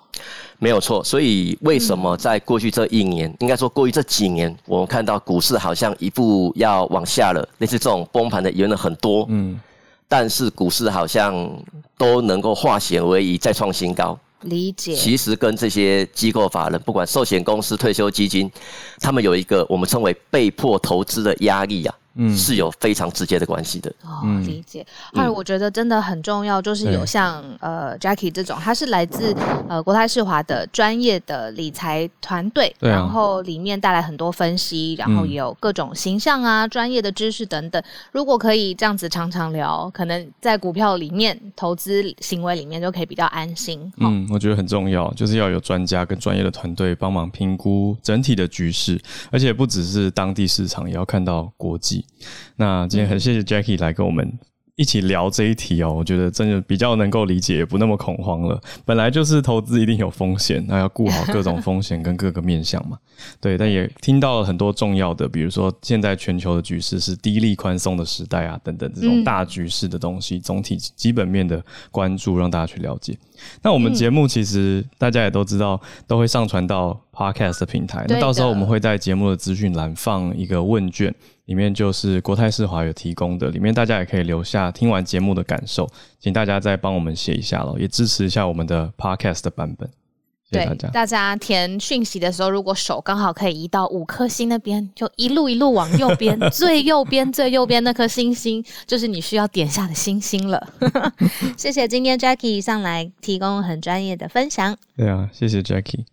[0.60, 9.60] 没有错，所以为什么在过去这一年，嗯、应该说过去这几年，我们看到股市好像一步要往下了，类似这种崩盘的言论很多，嗯，
[10.06, 11.50] 但是股市好像
[11.98, 14.16] 都能够化险为夷，再创新高。
[14.42, 18.50] 理解，其实跟这些机构法人，不管寿险公司、退休基金，
[19.00, 21.94] 他们有一个我们称为被迫投资的压力啊。
[22.14, 23.92] 嗯，是有非常直接的关系的。
[24.02, 24.86] 哦，理解。
[25.14, 29.34] 还有，我觉得真的很重要，就是有像呃 Jackie 这种，他是来自
[29.68, 37.82] 呃国泰世华的专业的理财团队，然后里面带来很多分析，然后也有各种形象啊、专业的知识等等。
[38.12, 43.90] 如果可以这样子常常聊，可能在股票里面投资行为里面就可以比较安心。
[43.98, 49.00] 嗯，我觉得很重要，就是要有专家跟专业的团队帮忙评估整体的局势，
[49.30, 52.01] 而且不只是当地市场，也要看到国际。
[52.56, 54.38] 那今天很谢谢 Jackie 来跟我们
[54.76, 58.60] 一起聊这一题哦，我觉得真的比较能够理解，也不那么恐慌了。
[58.86, 62.98] 本来就是投资一定有风险，那要顾好各种风险跟各个面向嘛。
[63.38, 73.16] 对，但也听到了很多重要的，比如说现在全球的局势是低利宽松的时代啊，等等这种大局势的东西，总体基本面的关注，让大家去了解。
[73.62, 78.04] 那我们节目其实大家也都知道，都会上传到 Podcast 的平台。
[78.08, 81.14] 那到时候我们会在节目的资讯栏放一个问卷。
[81.46, 85.86] 里面就是国泰世华有提供的，里面大家也可以留下听完节目的感受，
[86.20, 89.90] 请大家再帮我们写一下咯，也支持一下我们的 Podcast 的版本。
[90.52, 90.88] 谢谢大家。
[90.90, 100.68] 大家填讯息的时候，如果手刚好可以移到五颗星那边，就一路一路往右边， 最右边最右边那颗星星，就是你需要点下的星星了。
[101.56, 104.76] 谢谢今天 Jackie 上来提供很专业的分享。
[104.96, 106.04] 对啊，谢谢 Jackie。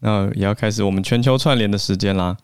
[0.00, 2.36] 那也要开始我们全球串联的时间啦。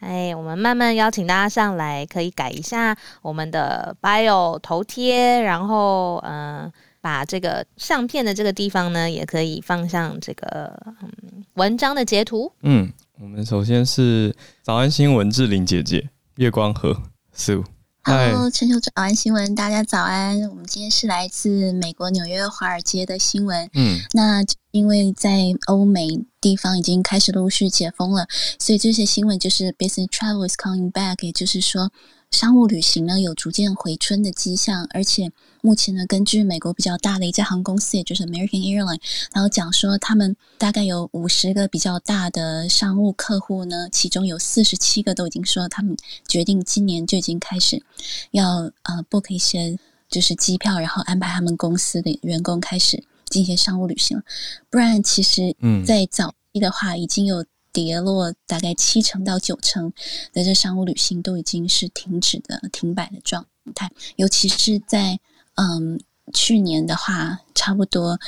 [0.00, 12.52] 哎，我们慢慢邀请大家上来，可以改一下我们的 bio 头贴，然后嗯、呃，把这个相片的这个地方呢，也可以放上这个嗯文章的截图。
[12.62, 17.02] 嗯，我们首先是早安新闻志玲姐姐月光河
[17.36, 17.64] Sue。
[18.02, 20.40] Hello，全球早安新闻，大家早安。
[20.48, 23.68] 我们今天是来自美国纽约华尔街的新闻。
[23.74, 26.08] 嗯，那因为在欧美
[26.40, 28.26] 地方已经开始陆续解封了，
[28.58, 31.90] 所以这些新闻就是 business travel is coming back，也就是说。
[32.30, 35.32] 商务旅行呢，有逐渐回春的迹象，而且
[35.68, 39.02] 目前呢，根据美国比较大的一家航空公司，也就是 American Airlines，
[39.34, 45.94] 然后讲说他们大概有五十个比较大的商务客户呢，其中有四十七个都已经说他们
[46.26, 47.82] 决定今年就已经开始
[48.30, 54.22] 要呃 book 一些就是机票，然后安排他们公司的员工开始进行商务旅行。
[54.70, 57.44] 不然其实嗯，在早期的话已经有。
[57.70, 59.92] 跌落大概七成到九成
[60.32, 65.20] 的这商务旅行都已经是停止的停摆的状态，尤其是在
[65.58, 66.00] 嗯
[66.32, 68.18] 去年的话，差不多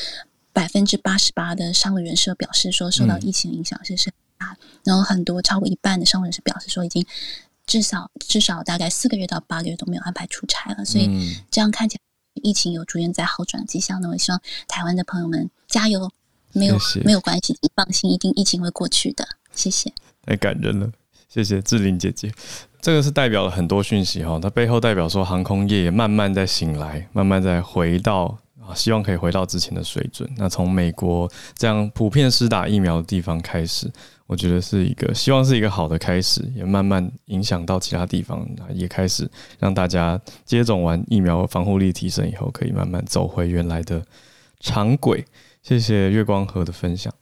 [0.52, 7.06] 百分之八十八的商务人士表示说受到疫情影响是是很大，嗯，然后很多超过一半的商务人士表示说已经
[7.66, 12.02] 至少至少大概四个月到八个月都没有安排出差了，所以这样看起来
[12.42, 14.00] 疫情有逐渐在好转的迹象。
[14.00, 16.10] 那我希望台湾的朋友们加油，
[16.52, 19.28] 没有没有关系，你放心，一定疫情会过去的。
[19.52, 19.92] 谢谢，
[20.26, 20.90] 太感人了，
[21.32, 22.28] 谢谢志玲姐姐。
[22.80, 30.28] 这个是代表了很多讯息哈，它背后代表说航空业也慢慢在醒来，慢慢在回到啊，希望可以回到之前的水准。
[30.36, 33.88] 那从美国这样普遍施打疫苗的地方开始，
[34.26, 44.04] 我觉得是一个希望是一个好的开始，也慢慢影响到其他地方，也开始让大家接种完疫苗防护力提升以后，可以慢慢走回原来的
[44.58, 45.24] 常轨。
[45.62, 47.14] 谢谢月光河的分享。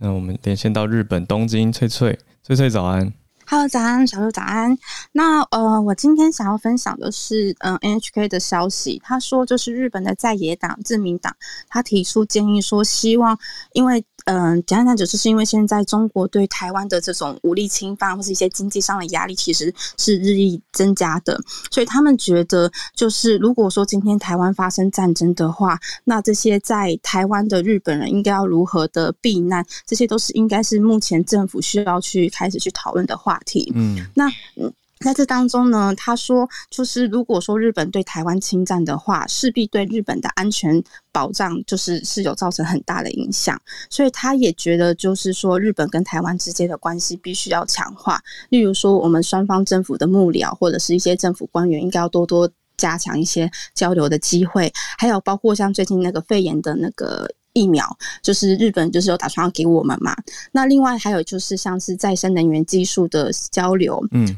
[0.00, 2.18] 那我们连线到日本东京，翠翠，
[2.48, 3.12] 翠翠早安。
[3.50, 4.76] Hello，早安，小鹿早安。
[5.10, 9.00] 那呃，我今天想要分享的是，嗯、，NHK 的消息。
[9.02, 11.34] 他说，就是日本的在野党自民党，
[11.66, 13.38] 他提出建议说，希望
[13.72, 14.04] 因为。
[14.24, 21.40] 嗯，简单讲，就是因为现在中国对台湾的这种武力侵犯或是一些经济上的压力，其实是日益增加的。
[21.70, 33.72] 所以他们觉得，就是如果说今天台湾发生战争的话，那这些在台湾的日本人应该要如何的避难，这些都是应该是目前政府需要去开始去讨论的话题。
[33.74, 34.72] 嗯，那嗯。
[35.00, 40.82] 在这当中呢，他说，就是如果说日本对台湾侵占的话，势必对日本的安全
[41.12, 43.56] 保障就是是有造成很大的影响，
[43.88, 57.30] 所以他也觉得，就是说日本跟台湾之间的关系必须要强化，例如说我们双方政府的幕僚或者是一些政府官员应该要多多加强一些交流的机会，还有包括像最近那个肺炎的那个。
[57.58, 57.84] 疫苗，
[58.22, 60.14] 就是日本就是有打算要给我们嘛。
[60.52, 64.36] 那另外还有就是像是再生能源技术的交流，嗯。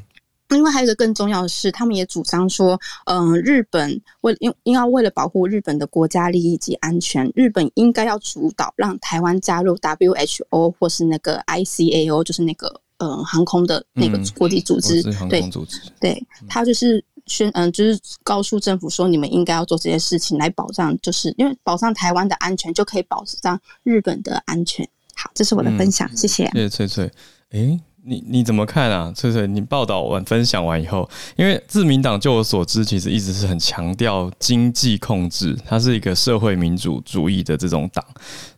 [0.49, 15.01] 另外还有一个更重要的是，他们也主张说，嗯、呃，日本为应应该为了保护日本的国家利益及安全，日本应该要主导让台湾加入 WHO 或是那个 ICAO，就是那个呃航空的那个国际组织。
[15.21, 17.01] 嗯、对，组织对，他就是
[17.31, 24.87] 宣嗯、呃，就是告诉政府说，你们应该要做这些事情来保障，就是因为保障台湾的安全，就可以保障日本的安全。
[25.15, 26.45] 好，这是我的分享，嗯、谢谢。
[26.47, 27.11] 谢谢翠翠。
[27.53, 29.13] 诶你你怎么看啊？
[29.15, 38.05] 翠翠，你报道完分享完以后，因为自民党就我所知，其实一直是很强调经济控制，它是一个社会民主主义的这种党，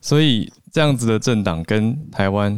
[0.01, 2.51] 所以这样子的政党跟台湾，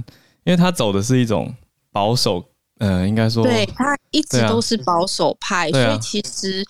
[0.45, 1.53] 因为它走的是一种
[1.91, 2.45] 保守。
[2.79, 6.61] 呃，应该说，对，他一直都是保守派，啊、所以其实，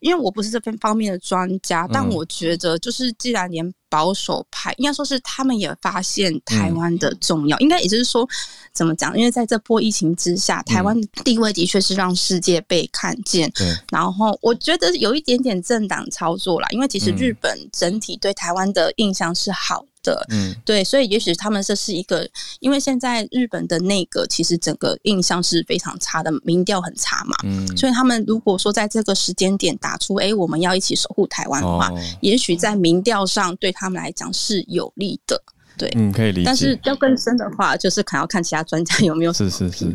[0.00, 8.28] 因为我不是这边方面的专家，嗯、但我觉得，就是既然连保守派，应该说是他们也发现台湾的重要，嗯、应该也就是说，
[8.74, 9.16] 怎么讲？
[9.16, 13.50] 因为在这波疫情之下，台湾的地位的确是让世界被看见。
[13.60, 19.86] 嗯、然后我觉得有一点点政党操作啦，因为其实日本整体对台湾的印象是好。
[20.04, 22.28] 的，嗯，对，所以也许他们这是一个，
[22.60, 35.42] 因为现在日本的内阁其实整个印象是非常差的，民调很差嘛，嗯，所以他们如果说在这个时间点打出，哎，我们要一起守护台湾的话，哦、也许在民调上对他们来讲是有利的，
[35.76, 36.44] 对，嗯，可以理解。
[36.44, 39.92] 但是要更深的话，就是可能要看其他专家有没有是是是。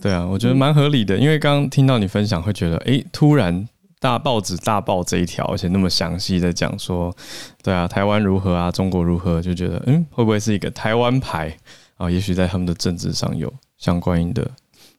[0.00, 3.66] 对啊，我觉得蛮合理的，因为刚刚听到你分享，会觉得，哎，突然。
[3.98, 7.14] 大报纸大报这一条，而且那么详细的讲说，
[7.62, 11.56] 对啊，台湾如何啊，中国如何，就觉得嗯，会不会是一个台湾牌
[11.96, 12.10] 啊？
[12.10, 14.50] 也许在他们的政治上有相关的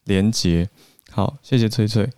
[0.05, 0.67] 连结。
[1.11, 2.09] 好，谢谢翠翠。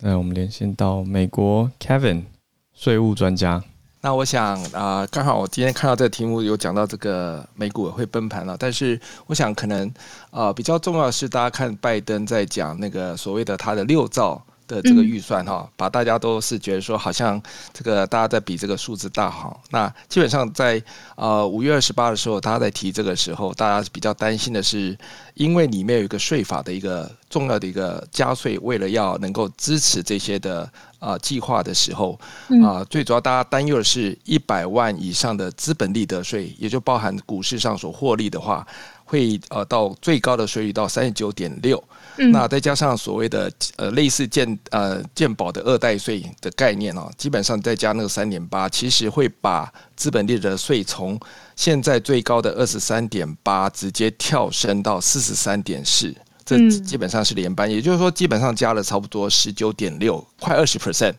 [0.00, 2.24] 那我们连线到美国，Kevin，
[2.72, 3.62] 税务专家。
[4.00, 9.92] 那我想啊，刚好我今天看到这个题目有讲到这个美股会崩盘了，但是我想可能
[10.30, 14.40] 啊比较重要的是，大家看拜登在讲那个所谓的他的六兆。
[14.66, 17.40] 的这个预算哈，把大家都是觉得说好像
[17.72, 19.54] 这个大家在比这个数字大哈。
[19.70, 20.82] 那基本上在
[21.16, 24.96] 呃五月二十八的时候，大家在提这个时候，大家比较担心的是，
[25.34, 32.18] 因为里面有一个税法的一个重要的一个加税，为了要能够支持这些的呃计划的时候，
[32.64, 38.66] 啊，最主要大家担忧的是一百万以上的资本利得税，也就包含股市上所获利的话，
[39.04, 41.82] 会呃到最高的税率到三十九点六。
[42.16, 51.18] 嗯、那再加上所谓的呃类似健呃健保的二代税的概念哦，基本上再加那个三点八，其实会把资本利得税从
[51.56, 61.14] 现在最高的二十三点八直接跳升到四十三点四，这基本上是连班，也就是说基本上加了差不多十九点六，快二十 percent。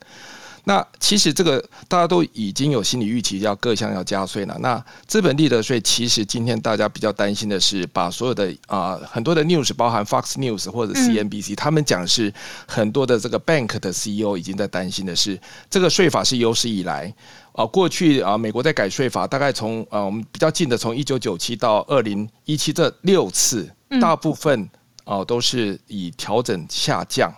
[0.66, 4.57] 那其实这个大家都已经有心理预期，要各项要加税了。
[4.59, 12.34] 那资本利得税其实今天大家比较担心的是，把所有的啊、呃、很多的 news，包含 Fox News 或者 CNBC，、嗯、他们讲是
[12.68, 15.39] 很多的这个 bank 的 CEO 已经在担心的是，
[15.70, 17.13] 这个税法是有史以来
[17.51, 23.70] 啊、呃、过去啊、呃、美国在改税法，大概从啊、呃、我们比较近的从一九九七到二零一七这六次，
[24.01, 24.68] 大部分
[25.03, 27.32] 啊、呃、都是以调整下降。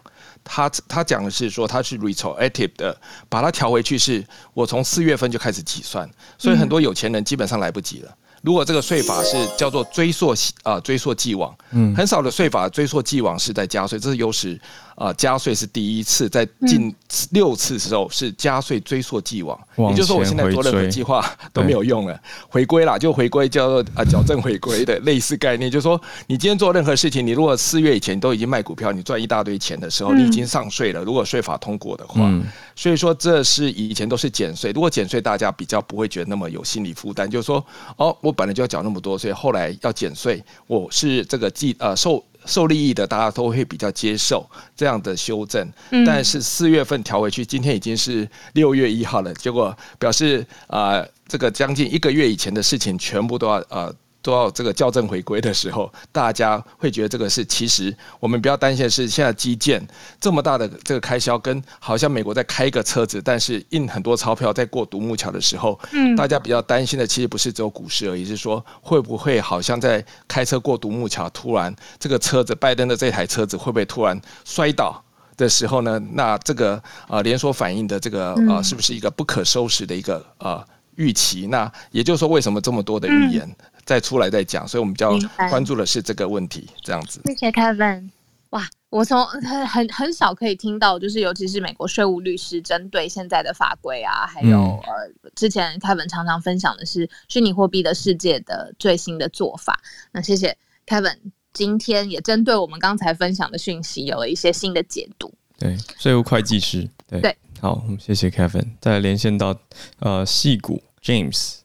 [0.48, 2.98] 他他讲的是说他是 retroactive 的，
[3.30, 8.16] 把它调回去是，我从四月份就开始计算，所以很多有钱人基本上来不及了。
[8.44, 10.34] 如果这个税法是叫做追溯
[10.64, 14.58] 啊追溯既往，嗯，很少的税法追溯既往是在加税，这是优势。
[14.98, 16.94] 啊，加税是第一次，在近
[17.30, 19.56] 六次时候是加税追溯既往，
[19.92, 21.24] 也就是说我现在做任何计划
[21.54, 22.20] 都没有用了，
[22.50, 31.04] 回归啦，就回归叫做啊矫正回归 的类似概念，就是说你今天做任何事情，你如果四月以前都已经卖股票，你赚一大堆钱的时候，你已经上税了。
[31.04, 32.28] 如果税法通过的话，
[32.76, 37.64] 所以说这是以前都是减税，如果减税大家比较不会觉得那么有心理负担，就是说
[37.98, 42.24] 哦，我本来就要缴那么多税，后来要减税，我是这个计呃受。
[42.48, 45.72] 受利益的，大家都会比较接受这样的修正。
[46.06, 53.94] 但是四月份调回去，今天已经是六月一号了，结果表示啊、呃，这个将近一个月以前的事情，全部都要呃。
[54.28, 59.82] 都要这个校正回归的时候，大家会觉得这个是其实我们比较担心的是，现在基建
[60.20, 75.02] 这么大的这个开销，跟好像美国在开一个车子，但是印很多钞票在过独木桥的时候，嗯，大家比较担心的其实不是只有股市而已，是说会不会好像在开车过独木桥，突然这个车子拜登的这台车子会不会突然摔倒
[75.38, 75.98] 的时候呢？
[76.12, 80.62] 那这个呃连锁反应的这个呃是不是一个不可收拾的一个呃
[80.96, 81.48] 预期？
[81.48, 83.50] 那也就是说，为什么这么多的预言？
[83.88, 85.18] 再出来再讲，所以我们比较
[85.50, 87.22] 关注的是这个问题，这样子。
[87.26, 88.10] 谢谢 Kevin。
[88.50, 99.80] 哇，我从 很很很少可以听到，就是尤其是美国税务律师针对现在的法规啊，还有、嗯、呃，之前 Kevin 常常分享的是虚拟货币的世界的最新的做法。
[100.12, 101.18] 那谢谢 Kevin，
[101.54, 105.34] 今天也针对我们刚才分享的讯息有了一些新的解读。
[105.58, 109.58] 对，税务会计师，对，对好，我们谢谢 Kevin，再连线到
[110.00, 111.60] 呃戏谷 James。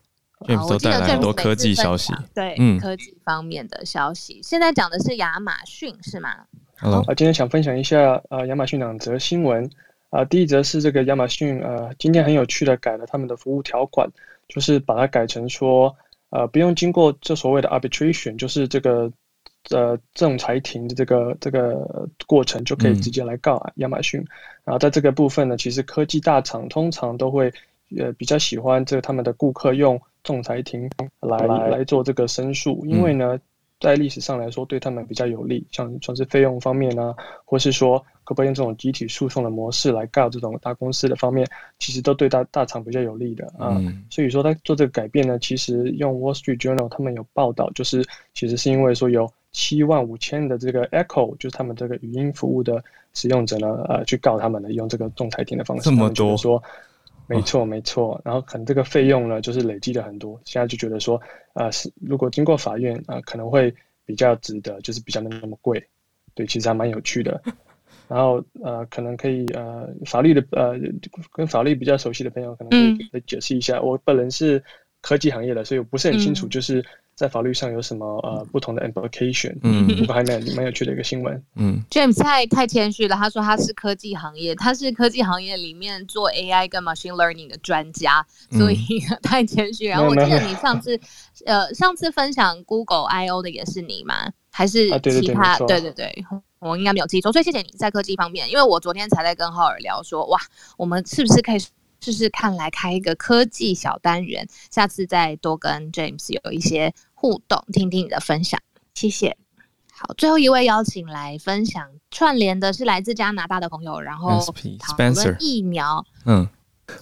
[0.44, 4.40] James 都带来很多科技消息，对，嗯，科技方面的消息。
[4.42, 6.30] 现在讲的是亚马逊是吗
[6.78, 9.70] ？Hello，啊，今天想分享一下呃，亚马逊两则新闻
[10.10, 10.24] 啊。
[10.24, 14.08] 第一则是这个亚马逊呃，今天很有趣的改了他们的服务条款，
[14.48, 15.94] 就是把它改成说
[16.30, 19.10] 呃，不用经过这所谓的 arbitration，就是这个
[19.70, 24.24] 呃仲裁庭的这个这个过程，就可以直接来告亚马逊。
[24.64, 27.52] 然后在这个部分呢，其实科技大厂通常都会
[27.96, 30.00] 呃比较喜欢这个他们的顾客用。
[30.22, 30.88] 仲裁庭
[31.20, 33.38] 来来做这个申诉，因为呢，
[33.80, 41.44] 在历史上来说对他们比较有利，像像是费用方面呢、啊，或是说可不可以用这种集体诉讼的模式来告这种大公司的方面，
[41.80, 43.74] 其实都对大大厂比较有利的啊。
[43.78, 52.80] 嗯、所以说他做这个改变呢，其实用 Wall Street Journal 他们有报道，就是其实是因为说有七万五千的这个 Echo，就是他们这个语音服务的
[53.12, 56.62] 使用者呢，呃，去告他们的用这个仲裁庭的方式，这么多说。
[57.36, 58.20] 没错，没错。
[58.24, 60.40] 然后可能这个费用呢，就是累积了很多。
[60.44, 61.20] 现在就觉得说，
[61.54, 63.74] 呃，是如果经过法院啊、呃，可能会
[64.04, 65.84] 比较值得，就是比较没那么贵。
[66.34, 67.42] 对，其实还蛮有趣的。
[68.08, 70.74] 然后呃，可能可以呃，法律的呃，
[71.32, 73.78] 跟法律比较熟悉的朋友，可能可以来解释一下。
[73.78, 74.62] 嗯、我本人是
[75.00, 76.84] 科技行业的，所以我不是很清楚，就是。
[77.12, 79.54] 嗯在法律上有什么呃不同的 implication？
[79.62, 81.40] 嗯，不过还蛮蛮有趣的一个新闻。
[81.56, 88.78] 嗯，James 太太谦虚了，他说他是科技行业，他是科技行业里面做 AI 跟 machine learning 的专家，所以
[89.22, 89.86] 太谦虚。
[89.86, 90.98] 然后我记得你上次
[91.44, 94.32] 呃上次分享 Google I/O 的也是你吗？
[94.50, 95.58] 还是其他？
[95.58, 96.24] 对对对，
[96.58, 97.30] 我应该没有记错。
[97.30, 100.40] 所以谢谢你在科技方面，因为我昨天才在跟浩尔聊说，哇，
[100.78, 101.60] 我们是不是可以？
[102.02, 108.60] 试试看，来开一个科技小单元，下次再多跟 James 有一些互动，听听你的分享，
[108.92, 109.36] 谢谢。
[109.92, 114.44] 好，最后一位邀请来分享串联的是来自加拿大的朋友，然后
[114.80, 116.04] 讨论疫苗。
[116.24, 116.48] 嗯，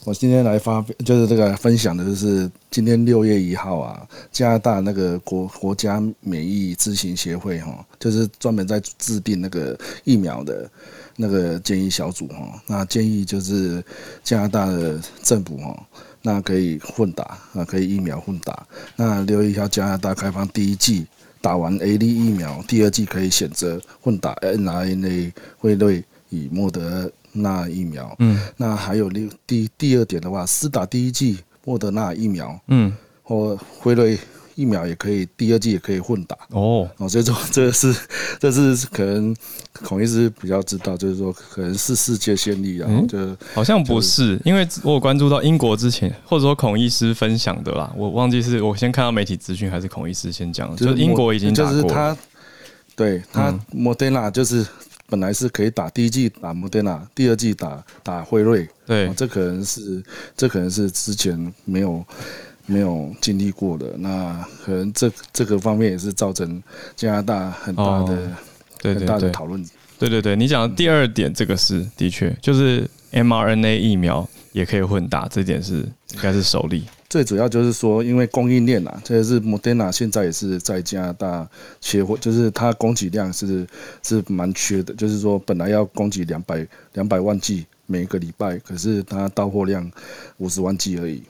[0.04, 9.74] 我今天来发就是这个分享的就是今天六月一号啊，加拿大那个国国家免疫咨询协会哈，就是专门在制定那个
[10.04, 10.70] 疫苗的。
[11.22, 13.84] 那个建议小组哈，那建议就是
[14.24, 15.86] 加拿大的政府哈，
[16.22, 18.66] 那可以混打啊，可以疫苗混打。
[18.96, 21.06] 那留意一下加拿大开放第一季
[21.42, 28.16] 打完 A D 疫苗，第二季可以选择混打 N R N A 辉瑞与莫德纳疫苗。
[28.18, 34.18] 嗯，那还有第第第二点的话，施打第一季莫德纳疫苗，嗯，或辉瑞。
[34.60, 36.86] 疫苗也可以，第二剂也可以混打哦。
[36.98, 37.96] 哦，所以说这个是，
[38.38, 39.34] 这是可能
[39.72, 42.86] 孔医师比较知道，就是说可能是世界先例啊。
[42.90, 47.90] 嗯，就好像不是，因为我有关注到英国之前，或者说孔医师分享的啦。
[47.96, 51.54] 我忘记是我先看到媒体资讯，还是孔医师先讲，就是英国已经。
[51.54, 52.14] 就是他，
[52.94, 54.66] 对他莫德纳就是
[55.08, 58.68] 本来是可以打第一季打莫德纳，第二季打打辉瑞。
[58.86, 60.02] 对，这可能是
[60.36, 62.04] 这可能是之前没有。
[62.70, 66.62] 没有经历过的，那可能这这个方面也是造成
[66.94, 68.36] 加拿大很大的、哦、
[68.80, 69.64] 对对对很大的讨论。
[69.98, 75.74] 对对对，你讲的第二点，这个是的确，就是 mRNA 疫苗也可以混打，这点是
[76.14, 76.84] 应该是首例。
[77.08, 81.46] 最主要就是说，因为供应链啊，这个是 Moderna 现在也是在加拿大
[81.80, 83.66] 缺货，就是它供给量是
[84.02, 89.90] 是蛮缺的，就是说本来要供给两百两百万剂每个礼拜，可是它到货量
[90.38, 91.20] 五十万剂而已。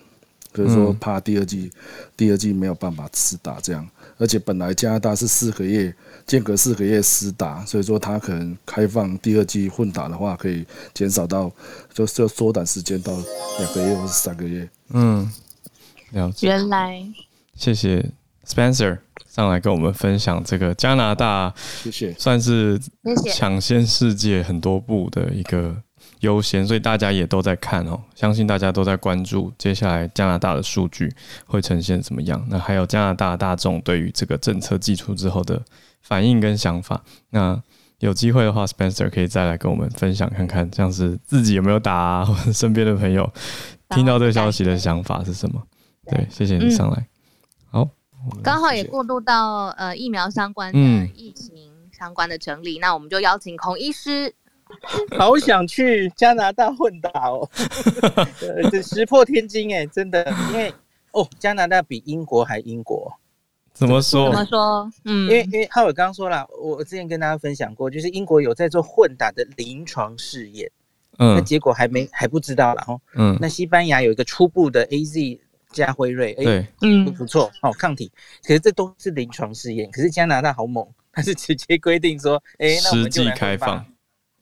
[0.53, 1.81] 所以说，怕第二季，嗯、
[2.17, 3.89] 第二季没有办法施打这样，
[4.19, 5.95] 而且本来加拿大是四个月
[6.27, 11.51] 间隔四个月施打，所以说他可能开放第二季混打的话，可以减少到
[11.95, 13.13] 就就缩短时间到
[13.61, 14.69] 两个月或是三个月。
[14.89, 15.31] 嗯，
[16.11, 16.49] 了解。
[16.49, 17.01] 原来，
[17.55, 18.11] 谢谢
[18.45, 18.99] Spencer
[19.29, 22.81] 上来跟我们分享这个加拿大，谢谢，算是
[23.33, 25.77] 抢先世界很多步的一个。
[26.21, 31.13] 优先，所以大家也都在看哦，相信大家都在关注接下来加拿大的数据
[31.47, 32.47] 会呈现怎么样。
[32.49, 35.63] 那还有加拿大大众对于这个政策寄出之后的
[36.03, 37.03] 反应跟想法。
[37.31, 37.61] 那
[37.99, 43.31] 有机会的话，Spencer 可以再来跟我们分享看看，像是自己有没有打啊，或者身边的朋友
[43.91, 45.63] 听到这个消息的想法是什么？
[46.07, 47.07] 对，谢谢你上来。
[47.71, 47.89] 好，
[48.43, 50.79] 刚好也过渡到呃疫苗相关的
[51.15, 54.35] 疫情相关的整理，那我们就邀请孔医师。
[55.19, 57.49] 好想去加拿大混打哦，
[58.71, 60.73] 这石破天惊哎，真的，因为
[61.13, 63.13] 哦，加拿大比英国还英国，
[63.73, 64.31] 怎么说？
[64.31, 64.91] 怎么说？
[65.05, 70.71] 嗯，因为因为浩伟刚刚说了，我之前跟大家分享过，就是英国有在做混打的临床试验，
[71.19, 72.99] 嗯，那结果还没还不知道了哈。
[73.15, 75.39] 嗯，那西班牙有一个初步的 AZ
[75.73, 78.11] 加辉瑞，哎、欸，嗯，不错，哦，抗体，
[78.43, 83.85] 可是这都是临床试验，可是加拿大好猛，它是直接规定说，哎、欸，那我们就来开放。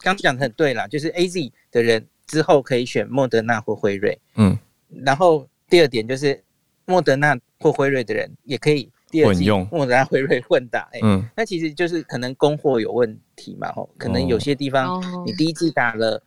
[0.00, 4.56] 刚讲的很对啦，就是 AZ 的人之后可以选莫德纳或辉瑞，嗯，
[5.04, 6.40] 然后第二点就是
[6.84, 16.22] 莫德纳或辉瑞的人也可以第二剂用莫德纳辉瑞混打，哎，嗯，那其实就是可能供货有问题嘛，吼，可能有些地方你第一季打了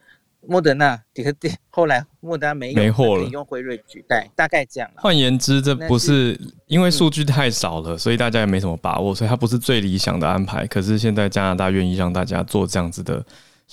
[0.48, 4.92] 莫德纳，这个第后来莫德纳没没货了，用辉瑞取代，大概这样。
[4.96, 10.68] 换言之，这不是因为数据太少了，所以大家也没什么把握，所以它不是最理想的安排。
[10.68, 13.24] 可是现在加拿大愿意让大家做这样子的。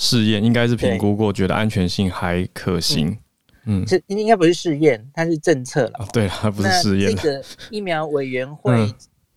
[0.01, 3.19] 试验应该是评估过，觉得安全性还可行。
[3.65, 6.07] 嗯，这应该不是试验，它是政策了。
[6.13, 7.15] 对了，它 不是试验。
[7.17, 8.95] 这个疫苗委员会，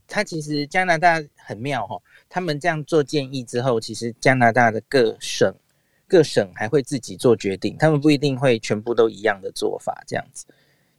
[0.07, 1.99] 它其实加拿大很妙哦，
[2.29, 5.51] 他们这样做建议之后，其实加拿大的各省
[6.07, 10.45] 各省还会自己做决定，他们不一定会全部都一样的做法这样子。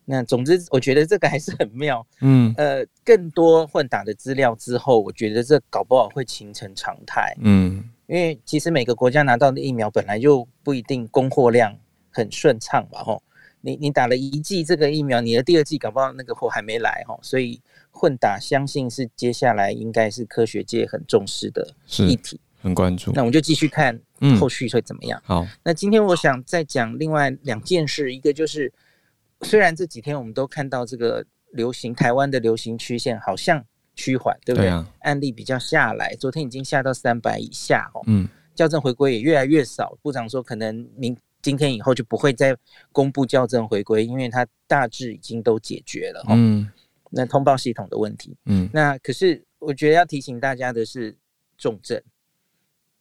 [0.05, 2.05] 那总之，我觉得这个还是很妙。
[2.21, 7.33] 嗯，呃，更多混打的资料之后，我觉得这搞不好会形成常态。
[7.41, 7.89] 嗯。
[8.07, 11.79] 因为其实每个国家拿到的疫苗本来就不一定供货量
[12.11, 13.23] 很顺畅吧，吼，
[13.61, 23.13] 你你打了一剂这个疫苗，你的第二剂搞不好那个货还没来，吼，所以混打相信是接下来应该是科学界很重视的议题，很关注。
[23.15, 23.99] 那我们就继续看
[24.39, 25.23] 后续会怎么样。
[25.25, 28.73] 好，那今天我想再讲另外两件事，一个就是
[29.43, 33.65] 虽然这几天我们都看到这个流行台湾的流行曲线好像。
[33.95, 34.68] 趋缓，对不对？
[34.68, 38.01] 对啊、案例比较下来，昨天已经下到三百以下哦。
[38.07, 39.97] 嗯，校正回归也越来越少。
[40.01, 42.57] 部长说，可能明今天以后就不会再
[42.90, 46.24] 公布校正回归，因为它大致已经都解决了。
[46.30, 46.70] 嗯，
[47.11, 48.34] 那通报系统的问题。
[48.47, 51.16] 嗯，那可是我觉得要提醒大家的是
[51.59, 52.01] 重症。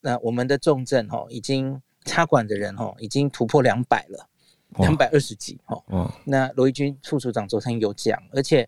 [0.01, 4.27] 那我们的重症哦，已经插管的人哦，已经突破两百了，
[4.79, 5.81] 两百二十几哈。
[5.87, 8.67] 哦，那罗一军副处长昨天有讲，而且。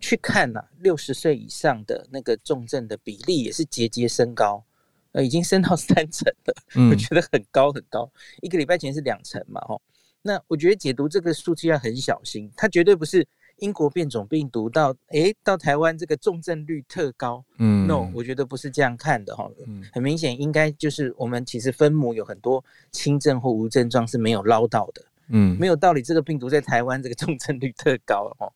[0.00, 4.64] 去看呐、啊，六十岁以上的那个重症的比例也是节节升高，
[5.12, 8.10] 呃，已经升到三成了，嗯、我觉得很高很高。
[8.40, 9.80] 一个礼拜前是两成嘛，吼。
[10.22, 13.26] 那我觉得解读这个数据要很小心，它绝对不是
[13.56, 19.50] 英国变种病毒到诶到台湾这个重症率特高，嗯，no，我觉得不是这样看的哈。
[19.66, 28.52] 嗯，很明显应该就是我们其实分母有很多轻症或无症状是没有捞到的，嗯，没有道理这个病毒在台湾这个重症率特高哈。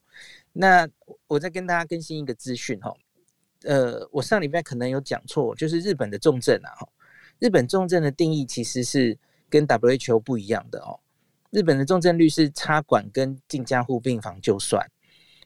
[0.57, 0.87] 那
[1.27, 2.93] 我再跟大家更新一个资讯哈，
[3.63, 6.87] 呃，我上礼拜可能有讲错，就是日本的重症啊哈，
[7.39, 9.17] 日本重症的定义其实是
[9.49, 10.97] 跟 WHO 不一样的哦，
[11.51, 14.89] 日本的重症率是插管跟进加护病房就算，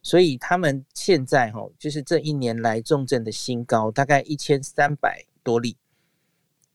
[0.04, 5.76] 所以他们现在哈，就是这一年来重症的新高大概一千三百多例，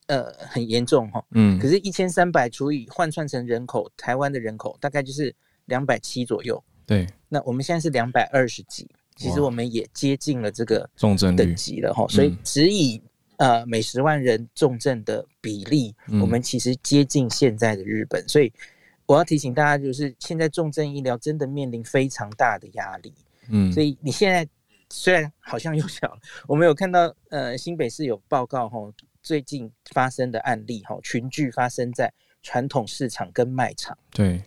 [0.08, 5.32] 呃，很严重哈，嗯，可是，一千三百除以换算成人口，台湾的人口大概就是
[5.66, 6.60] 两百七左右。
[6.86, 13.00] 对，那我们现在是两百二十几，其实我们也接近了这个重症等级了哈，所以只以
[13.38, 18.52] 呃每十万人重症的比例，嗯、我们其实接近现在的日本，所以
[19.06, 23.12] 我要提醒大家，就是现在重症医疗真的面临非常大的压力，
[23.48, 24.46] 嗯，所以你现在
[24.90, 28.78] 虽然好像又小，我们有看到呃新北市有报告哈，
[29.22, 32.12] 最近发生的案例哈，群聚发生在
[32.42, 34.42] 传统市场跟卖场，对。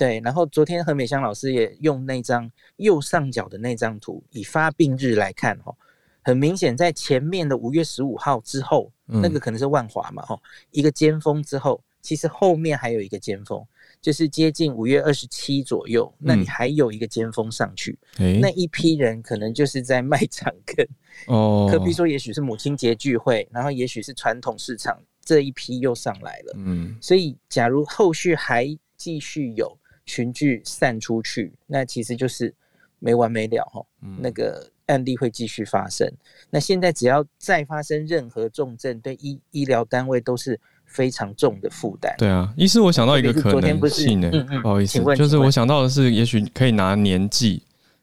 [0.00, 5.76] 对，然后昨天何美香老师也用那张右上角的那张图，以发病日来看，哈，
[6.22, 10.40] 很明显在前面的五月十五号之后，嗯、那个可能是万华嘛，哈，
[10.70, 13.62] 一个尖峰之后，其实后面还有一个尖峰，
[14.00, 20.88] 就是接近五月二十七左右，那你还有一个尖峰上去，嗯、那一批人可能就是在卖 场跟
[21.26, 29.76] 哦，可比说也许是母亲节聚会，然后也许是传统市场这一批又上来了，嗯，所以假如后续还继续有。
[30.06, 32.52] 群聚散出去，那其实就是
[32.98, 33.84] 没完没了哈。
[34.02, 36.10] 嗯、那个案例会继续发生。
[36.50, 42.12] 那现在只要再发生任何重症，对医医疗单位都是非常重的负担。
[42.18, 47.62] 对啊，医师，我想到一个可能性呢，嗯嗯、不好意思，就是我想到的是，也许可以拿年纪，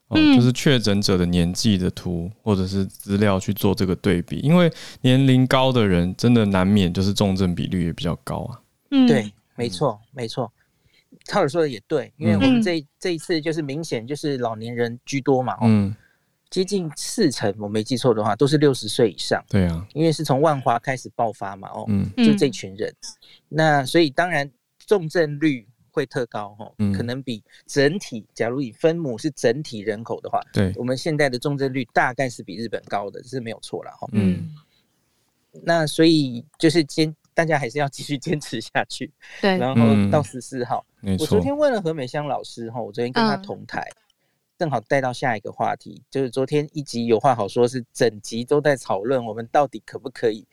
[0.09, 4.71] 嗯、就是确诊者的年纪的图或者是资料去做这个对比，因为
[5.01, 8.61] 年龄高的人真的难免就是重症比率也比较高啊。
[8.91, 10.49] 嗯，对，没错，没错。
[11.25, 15.95] 超尔说的也对，因为我们这、嗯、这一次就是明显就是老年人居多嘛，嗯，
[16.49, 19.43] 接近四成，我没记错的话，都是六十岁以上。
[19.49, 22.93] 对啊，因为是从万华开始爆发嘛，哦，嗯，就这群人，
[23.49, 24.49] 那所以当然
[24.85, 34.07] 重症率会特高哈，可能比整体，假如以分母是整体人口的话，对，我们现在的重症率大概是比日本高的，这是没有错了哈。
[34.11, 34.53] 嗯，
[35.63, 39.13] 那所以就是坚，大家还是要继续坚持下去。
[39.39, 40.83] 对，然后到十四号，
[41.19, 43.87] 我昨天问了何美香老师哈，我昨天跟她同台，
[44.57, 50.43] 正好带到下一个话题，就是昨天一集有话好说，是整集都在讨论我们到底可不可以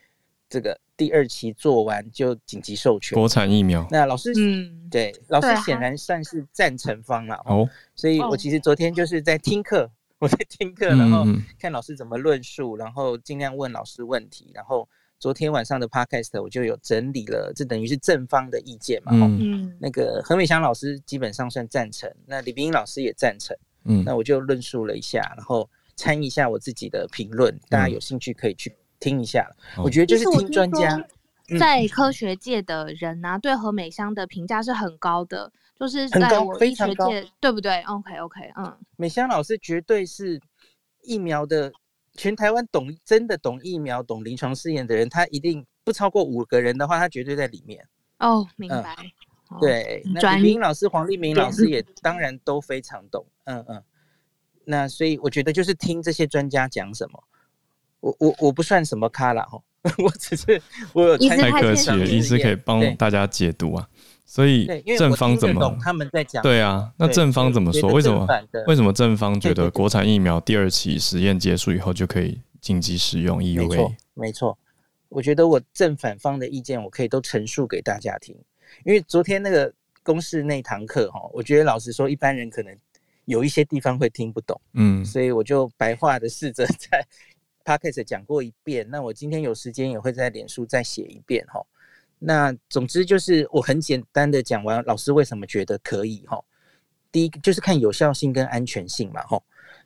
[0.51, 0.79] 这个。
[0.97, 3.85] 第二期做完就紧急授权国产疫苗。
[3.91, 7.69] 那老师，嗯，对，老师显然算是赞成方了哦。
[7.97, 11.25] 所以我其实昨天就是在听课，我在听课，然后
[11.59, 14.53] 看老师怎么论述，然后尽量问老师问题。
[14.55, 14.89] 然后
[15.25, 19.13] 昨天晚上的 podcast 我就有整理了，这等于是正方的意见嘛。
[19.15, 23.57] 嗯，那个何美香老师基本上算赞成，那李冰英老师也赞成。
[23.87, 25.67] 嗯，那我就论述了一下，然后
[25.97, 28.71] 参一下我自己的评论，大家有兴趣可以去。
[29.01, 31.03] 听一下，我觉得就是听专家，
[31.59, 35.51] 在科学界的人呢、啊，嗯、对何美香的评价是很高的，
[35.81, 40.39] 就是在我医学界，对不对？OK OK，嗯，美香老师绝对是
[41.03, 41.73] 疫苗的
[42.15, 47.87] 全台湾懂真的懂疫苗、懂临床试验的人，他一定不超过五个人的话，他绝对在里面。
[48.19, 48.97] 哦，明白。
[49.51, 53.27] 嗯、对，那李明老师、黄立明老师也当然都非常懂。
[53.45, 53.83] 嗯嗯，
[54.65, 57.23] 那所以我觉得就是听这些专家讲什么。
[58.01, 59.59] 我我我不算什么咖啦哈，
[59.99, 60.61] 我只是
[60.93, 63.89] 我有太客气了，医师可以帮大家解读啊，
[64.35, 64.67] 所以
[64.99, 66.43] 正方怎么他们在讲？
[66.43, 67.93] 对啊，那正方怎么说？
[67.93, 68.27] 为什么
[68.67, 73.69] 为什么正方觉得国产疫苗第二期实验结束以后就可以紧急使用 EUA？
[73.69, 74.59] 没错，没错，
[75.09, 78.35] 我觉得我正反方的意见我可以都陈述给大家听，
[78.85, 79.73] 因为昨天那个
[80.03, 82.77] 公式那堂课哈，我觉得老实说一般人可能
[83.27, 87.07] 有一些地方会听不懂，嗯，所以我就白话的试着 在。
[87.65, 91.65] Podcast 讲过一遍，那我今天有时间也会在脸书再写一遍哈。
[92.27, 96.43] 那总之就是我很简单的讲完，老师为什么觉得可以哈？
[97.13, 99.43] 第一就是看有效性跟安全性嘛哈。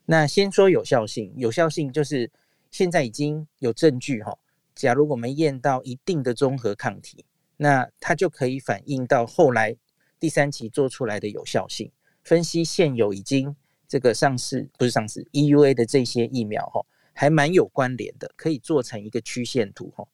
[0.07, 2.31] 那先说有效性，有效性就是
[2.71, 4.39] 现在已经有证据哈。
[4.75, 7.25] 假如我们验到一定的综合抗体，
[7.57, 9.77] 那它就可以反映到后来
[10.21, 11.91] 第三期做出来的有效性。
[12.23, 13.57] 分析现有已经
[13.89, 16.81] 这个上市不是上市 EUA 的这些疫苗哈。
[17.13, 20.07] 还蛮有关联的，可以做成一个曲线图哈，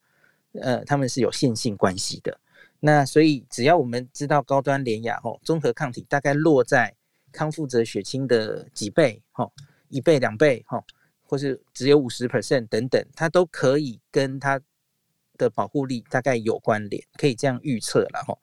[0.60, 2.38] 呃，他们是有线性关系的。
[2.80, 6.94] 那所以只要我们知道高端联雅吼，综合抗体大概落在
[7.32, 9.50] 康复者血清的几倍哈，
[9.88, 10.84] 一倍两倍哈，
[11.22, 14.60] 或是只有五十 percent 等等，它都可以跟它
[15.38, 18.36] 的保护力大概有关联，可以这样预测了哈。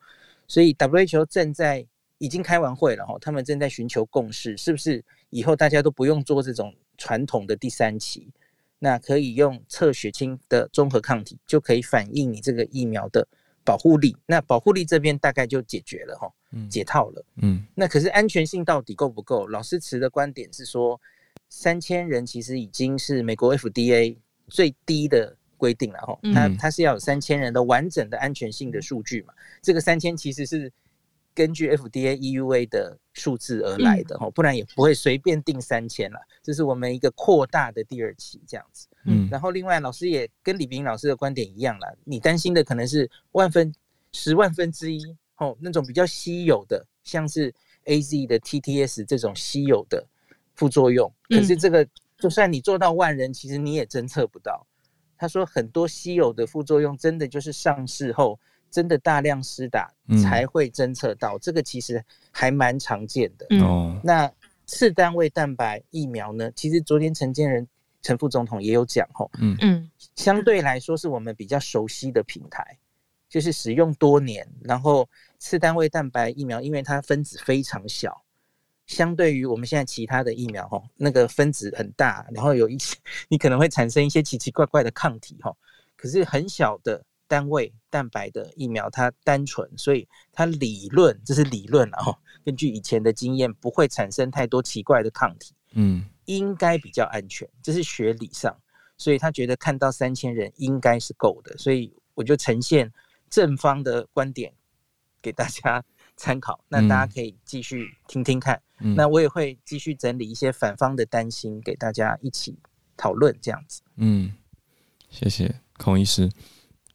[0.48, 1.86] 所以 WHO 正在
[2.18, 8.28] 已经开完会了哈，他们正在寻求共识，是不是以后大家都不用做这种传统的第三期？
[8.84, 13.28] 那可以用测血清的综合抗体，就可以反映你这个疫苗的
[13.64, 14.18] 保护力。
[14.26, 16.28] 那保护力这边大概就解决了哈，
[16.68, 17.24] 解套了。
[17.44, 19.46] 嗯，那可是安全性到底够不够？
[19.46, 21.00] 老师持的观点是说，
[21.48, 24.18] 三千人其实已经是美国 FDA
[24.48, 26.20] 最低的规定了哈。
[26.34, 29.34] 它它是要有三千人的完整的安全性的数据嘛？
[29.62, 30.74] 这个三千其实是。
[31.34, 36.20] 根据 FDA EUA 的数字而来的哈，嗯、不然也不会随便定三千了。
[36.44, 38.88] 这是我们一个扩大的第二期这样子。
[39.06, 43.74] 嗯，然后另外老师也跟李斌老师的观点一样了，你担心的可能是万分
[44.12, 45.02] 十万分之一
[45.38, 47.54] 哦，那种比较稀有的，像是
[47.86, 50.06] AZ 的 TTS 这种稀有的
[50.56, 51.12] 副作用。
[51.30, 54.68] 可是这个就算你做到万人，其实你也侦测不到。
[55.18, 58.40] 他说很多稀有的副作用，真的就是上市后。
[58.72, 59.94] 真的大量施打
[60.24, 63.46] 才会侦测到，嗯、这个其实还蛮常见的。
[63.58, 64.32] 哦、嗯，那
[64.66, 66.50] 次单位蛋白疫苗呢？
[66.56, 67.68] 其实昨天陈建仁
[68.02, 72.78] 陈副总统也有讲吼，嗯嗯，相对来说是我们比较熟悉的平台，
[73.28, 75.08] 就是使用多年，然后
[75.38, 78.24] 次单位蛋白疫苗，因为它分子非常小，
[78.88, 82.96] 相对于我们现在其他的疫苗吼，那个分子很大，然后有一些
[83.28, 85.58] 你可能会产生一些奇奇怪怪的抗体吼，
[85.98, 87.04] 可是很小的。
[87.32, 92.20] 单位蛋白的疫苗，它单纯，所以它理论，这是理论啊。
[92.44, 98.54] 根据以前的经验，不会产生太多奇怪的抗体，嗯，应该比较安全，这是学理上。
[98.98, 102.92] 所以他觉得看到三千人应该是够的，所以我就呈现
[103.30, 104.54] 正方的观点
[105.22, 105.82] 给大家
[106.18, 106.60] 参考。
[106.68, 108.62] 那大家可以继续听听看。
[108.82, 112.60] 嗯、那我也会继续整理一些反方的担心给大家一起
[112.98, 113.82] 讨论，这样子。
[113.96, 114.34] 嗯，
[115.10, 116.30] 谢谢孔医师。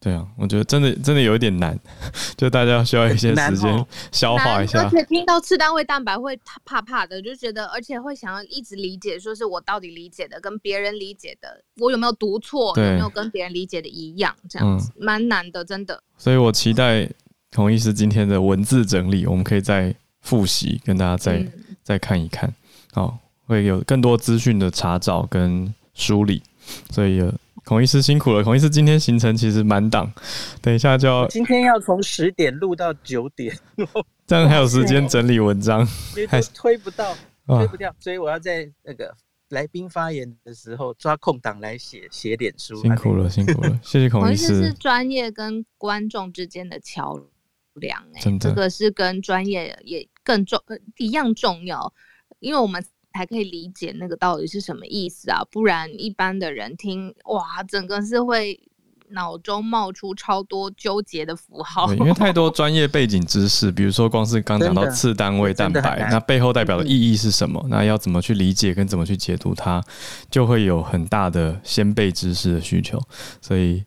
[0.06, 1.76] 对啊，我觉得真的真的有一点难，
[2.38, 4.84] 就大家需要一些时间消化一下。
[4.84, 16.00] 而且听到次单位蛋白会怕怕的，就觉得而且会想要一直理解，说是我到底理解的跟别人理解的，我有没有读错，对有没有跟别人理解的一样，这样子蛮、嗯、难的，真的。
[16.16, 17.10] 所以我期待
[17.52, 21.52] 孔医师今天的文字整理，我们可以再复习，跟大家再、嗯、
[21.82, 22.54] 再看一看。
[22.92, 26.40] 好，会有更多资讯的查找跟梳理。
[26.90, 27.20] 所以，
[27.66, 28.42] 孔医师辛苦了。
[28.42, 30.10] 孔医师今天行程其实满档，
[30.62, 33.54] 等一下就要今天要从十点录到九点，
[34.26, 35.84] 这样还有时间整理文章，
[36.28, 37.14] 还推不到，
[37.46, 39.14] 推不掉，所以我要在那个。
[39.50, 44.60] 来宾发言的时候抓空档来写写点书，辛苦了，辛苦了，谢谢孔医师。
[44.60, 47.16] 是专业跟观众之间的桥
[47.74, 50.60] 梁，哎，这个是跟专业也更重
[50.96, 51.94] 一样重要，
[52.40, 52.84] 因为我们
[53.16, 58.60] 才可以理解那个到底是什么意思啊，不然一般的人听哇，整个是会。
[59.10, 67.64] 脑中冒出超多纠结的符号，因为太多 专业背景知识，比如说光是刚讲到次单位蛋白，那背后代表的意义是什么？
[67.70, 69.80] 那要怎么去理解跟怎么去解读它，
[70.28, 73.00] 就会有很大的先辈知识的需求。
[73.40, 73.84] 所以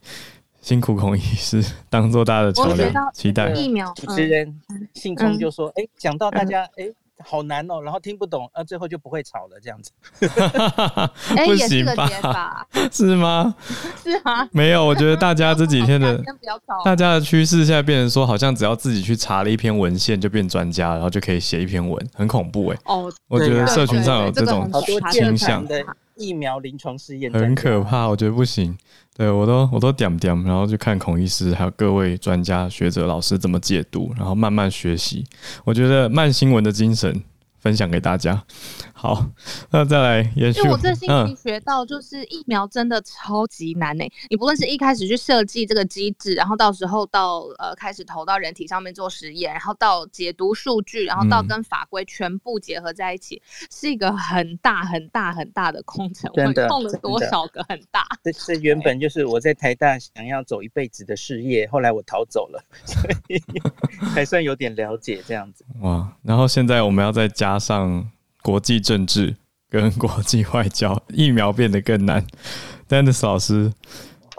[0.62, 3.92] 辛苦孔医师当做大家的桥梁，期待疫苗。
[3.96, 4.62] 主持人
[4.94, 9.91] 信聪就说：“哎、欸，讲到大家，哎、欸。”好难哦，然后听不懂，呃，最后就不会吵了，这样子。
[11.36, 13.53] 哎、欸，也是个解法， 是吗？
[14.01, 14.47] 是吗？
[14.51, 16.22] 没有，我觉得大家这几天的，
[16.84, 22.78] 大家的趋势现在变成说，好像只要自己去查了一篇文献就变专家，然后就可以写一篇文，很恐怖哎。
[22.86, 24.70] 哦，我觉得社群上有这种
[25.11, 25.65] 倾向。
[26.15, 28.78] 疫苗临床试验很可怕，我觉得不行。
[29.20, 35.26] 对我都我都点点，然后就看孔医师还有各位专家学者老师怎么解读，然后慢慢学习。
[35.65, 37.22] 我觉得慢新闻的精神。
[37.60, 38.43] 分享给大家。
[38.93, 39.26] 好，
[39.72, 40.60] 那再来延续。
[40.60, 44.07] 因为我这星期学到，就是疫苗真的超级难呢、欸。
[44.07, 56.30] 嗯、你不论是一开始去设计这个机制，然后到时候到呃开始投到人体上面做实验，然后到解读数据，然后到跟法规全部结合在一起，嗯、是一个很大很大很大的工程。
[56.34, 58.05] 真的，碰了多少个很大？
[58.24, 63.41] 这这原本就是我在台大想要走一辈子的事业，后来我逃走了，所以
[64.14, 65.66] 还算有点了解这样子。
[65.82, 67.59] 哇，然后现在我们要再加。
[67.59, 68.09] 上
[68.41, 69.36] 国际政治
[69.70, 72.26] 跟国际外交，疫苗变得更难。
[72.88, 73.74] Dennis 老师。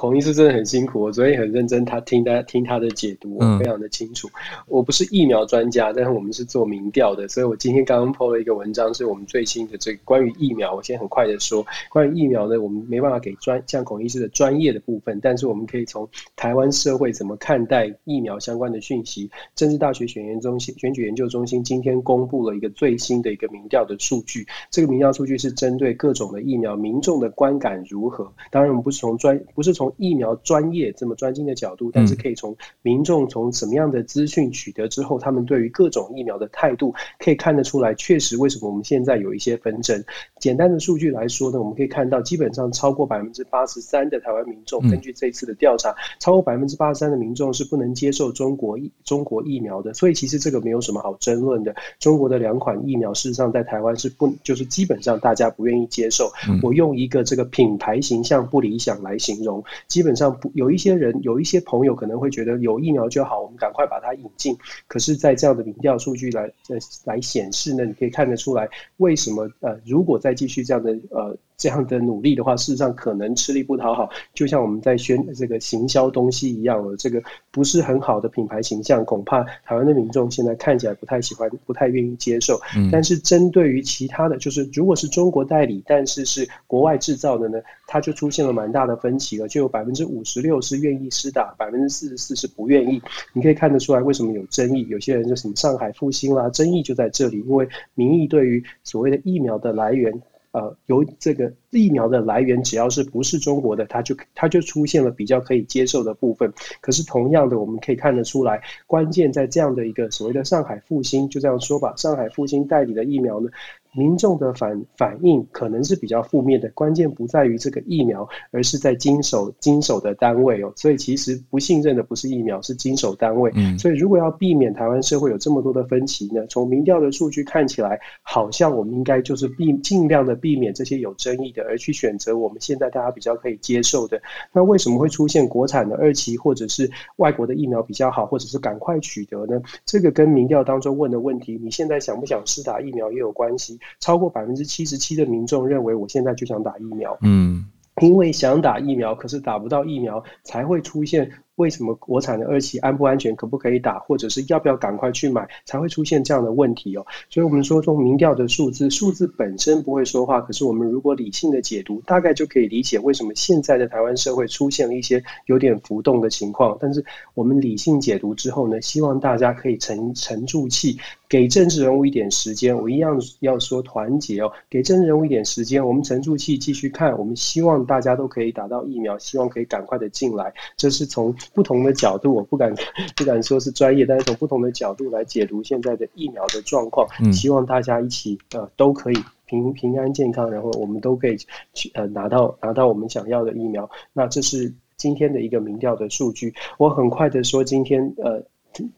[0.01, 4.29] 孔医师真的很辛苦，我昨天很认真，他听他听他的解读，我非常的清楚。
[4.29, 10.75] 嗯、我不是疫苗专家，但是我们是做民调的，所以我今天刚刚 po 了一个文章，是我们最新的这个关于疫苗。
[10.75, 19.31] 我先很快的说，关于疫苗呢，我们没办法给专像孔医师的专业的部分，但是我们可以从台湾社会怎么看待疫苗相关的讯息。
[19.55, 28.33] 政治大学选研中心选举研究中心今天公布了一个最新的一个民调的数据，这个民调数据是针对各种的疫苗，民众的观感如何？
[28.51, 37.95] 当然，我们不是从专不是从疫苗专业这么专精的角度，但是可以从民众从什么样的资讯取得之后，他们对于各种疫苗的态度可以看得出来。
[37.95, 40.05] 确实，为什么我们现在有一些纷争？
[40.41, 49.95] 简单的数据来说呢，我们可以看到，基本上超过百分之八十三的台湾民众，根据这次的调查，超过百分之八十三的民众是不能接受中国疫中国疫苗的。
[49.95, 51.75] 所以，其实这个没有什么好争论的。
[51.99, 56.31] 中国的两款疫苗，事实上在台湾是不就是基本上大家不愿意接受。
[56.63, 60.11] 我用一个这个品牌形象不理想来形容，基本。
[60.21, 64.55] 上不有一些人，有一些朋友可能会觉得有疫苗就好，我们赶快把它引进。
[64.87, 68.69] 可是，在这样的民调数据来呃来显示呢，你可以看得出来，
[68.99, 71.37] 为什么呃，如果再继续这样的呃。
[71.61, 76.97] 这样的努力的话，事实上可能吃力不讨好，就像我们在宣这个行销东西一样了。
[76.97, 82.59] 这个不是很好的品牌形象，恐怕台湾的民众现在看起来不太喜欢，不太愿意接受。
[82.75, 82.89] 嗯。
[82.91, 89.47] 但是针对于其他的就是，如果是中国代理，但是是国外制造的呢，它就出现了蛮大的分歧了。
[89.47, 93.03] 就有百分之五十六是愿意施打，百分之四十四是不愿意。
[93.35, 94.87] 你可以看得出来为什么有争议。
[94.89, 100.11] 有些人就什么上海复兴啦，争议就在这里，因为民意对于所谓的疫苗的来源。
[100.53, 106.53] 呃，由这个疫苗的来源，只要是不是中国的，它就它就出现了比较可以接受的部分。
[106.81, 113.49] 可是同样的，我们可以看得出来，关键在这样的一个所谓的上海复兴，就这样说吧，上海复兴代理的疫苗呢，
[113.93, 120.73] 民众的反反应可能是比较负面的，关键不在于这个疫苗，而是在经手经手的单位哦。
[120.77, 123.51] 所以其实不信任的不是疫苗，是经手单位。
[123.55, 123.79] 嗯。
[123.79, 134.23] 所以如果要避免台湾社会有这么多的分歧呢，从民调的数据看起来，好像我们应该就是避尽量的避免这些有争议的，而去选择我们现在大家比较可以接受的。
[134.53, 139.61] 那为什么会出现国产的二期或者是外国的疫苗比较好，或者是赶快取得呢？
[139.85, 143.80] 这个跟民调当中问的问题，你现在想不想施打疫苗也有关系。
[143.99, 147.17] 超过百分之七十七的民众认为，我现在就想打疫苗。
[147.23, 147.67] 嗯，
[148.03, 151.31] 因为想打疫苗，可是打不到疫苗，才会出现。
[151.61, 157.05] 为什么国产的二期安不安全，可不可以打，或者是要不要赶快去买，才会出现这样的问题哦。
[157.29, 166.79] 所以，我们说，从民调的数字，数字本身不会说话，可是我们如果理性的解读，大概就可以理解为什么现在的台湾社会出现了一些有点浮动的情况。
[166.81, 167.05] 但是，
[167.35, 170.99] 我们理性解读之后呢，希望大家可以沉沉住气。
[171.29, 174.51] 给政治人物一点时间，我一样要说团结哦。
[174.69, 177.17] 给政治人物一点时间，我们沉住气继续看。
[177.17, 180.53] 我们希望大家都可以打到疫苗，希望可以赶快的进来。
[180.77, 182.75] 这是从不同的角度，我不敢
[183.17, 187.07] 不敢说是专业，但是从不同的角度来解读现在的疫苗的状况。
[187.33, 191.37] 希望大家一起呃都可以平平安健康，然后我们都可以
[191.75, 193.89] 去呃拿到拿到我们想要的疫苗。
[194.13, 196.55] 那这是今天的一个民调的数据。
[196.79, 198.43] 我很快的说，今天呃。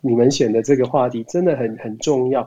[0.02, 2.46] 你们选的这个话题真的很很重要，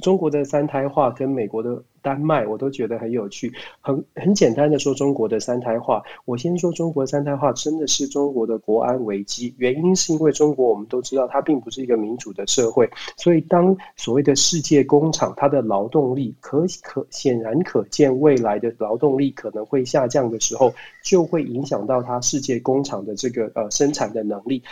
[0.00, 1.84] 中国的三胎化跟美国的。
[2.02, 6.02] 丹麦我都觉得很有趣，很很简单的说中国的三胎化。
[6.24, 24.62] 我先说中国三胎化真的是中国的国安危机，原因是因为中国我们都知道它并不是一个民主的社会，所以当所谓的世界工厂它的劳动力可可显然可见未来的劳动力可能会下降的时候，就会影响到它世界工厂的这个呃生产的能力，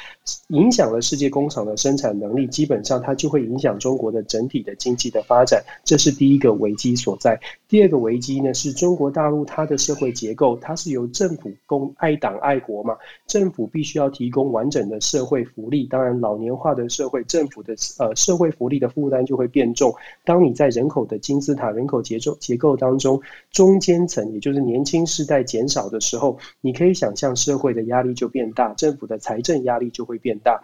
[0.48, 7.38] 影响了世界工厂的生产能力，基本上它就会影响中国的整体的经济的发展，这是第一个危机所在。
[7.68, 12.96] 第二个危机呢，是中国大陆它的社会结构，它是由政府供爱党爱国嘛，
[13.28, 15.84] 政府必须要提供完整的社会福利。
[15.84, 19.94] 当然，老年化的社会，政府的呃社会福利的负担就会变重。
[20.24, 23.20] 当你在人口的金字塔、人口结构结构当中，
[23.52, 30.60] 中间层也就是年轻世代减少的时候，你可以想象社会的压力就变大，政府的财政压力就会变大。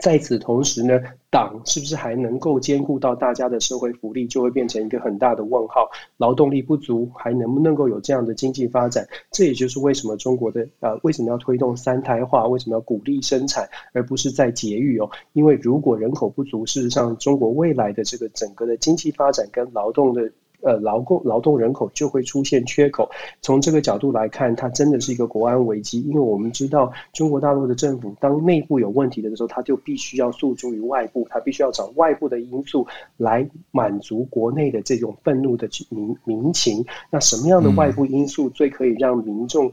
[0.00, 0.98] 在此同时呢，
[1.30, 5.88] 党是不是还能够兼顾到大家的社会福利，就会变成一个很大的问号。
[6.16, 9.06] 劳动力不足，还能不能够有这样的经济发展？
[9.30, 12.46] 这也就是为什么中国的呃，为什么要推动三胎化？
[12.48, 15.08] 为什么要鼓励生产，而不是在节育哦？
[15.34, 20.32] 因为如果人口不足，事实上中国未来的这个整个的经济发展跟劳动的。
[20.62, 23.10] 呃，劳工劳动人口就会出现缺口。
[23.40, 26.00] 从这个角度来看，它真的是一个国安危机。
[26.02, 32.86] 因为我们知道，中国大陆的政府当内部有问题的时候，它就必须要诉诸于外部，它必须要找外部的因素
[33.16, 36.84] 来满足国内的这种愤怒的民民情。
[37.10, 39.70] 那什么样的外部因素最可以让民众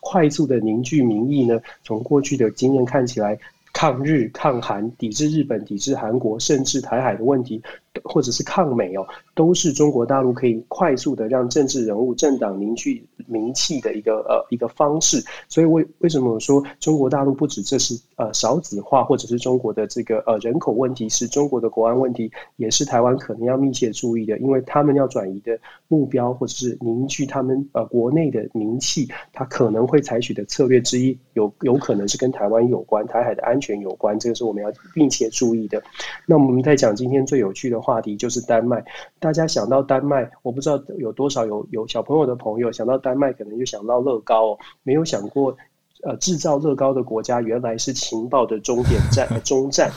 [0.00, 1.60] 快速的凝聚民意呢？
[1.82, 3.38] 从过去的经验看起来，
[3.72, 7.62] 抗日、抗韩、抵制日本、抵制韩国，甚至台海的问题。
[8.04, 15.22] 或者是抗美哦，都是中国大陆可以快速的让政治人物、政党凝聚名气的一个呃一个方式。
[15.48, 25.58] 所以为为什么我说中国大陆不止这是呃少子化，或者是中国的这个呃人口问题，是中国的国安问题，也是台湾可能要密切注意的，因为他们要转移的
[25.88, 35.82] 目标，或者是凝聚他们呃国内的名气，他可能会采取的策略之一，有有可能是跟台湾有关、台海的安全有关，这个是我们要密切注意的。
[36.26, 37.98] 那我们在讲今天最有趣的话。
[38.00, 38.84] 题就是丹麦，
[39.18, 45.56] 大家想到丹麦，我不知道有多少有有小朋友的朋友想到丹麦，可能就想到乐高哦，没有想过，
[46.04, 49.90] 呃，制造乐高的国家原来是情报的终点站，中站。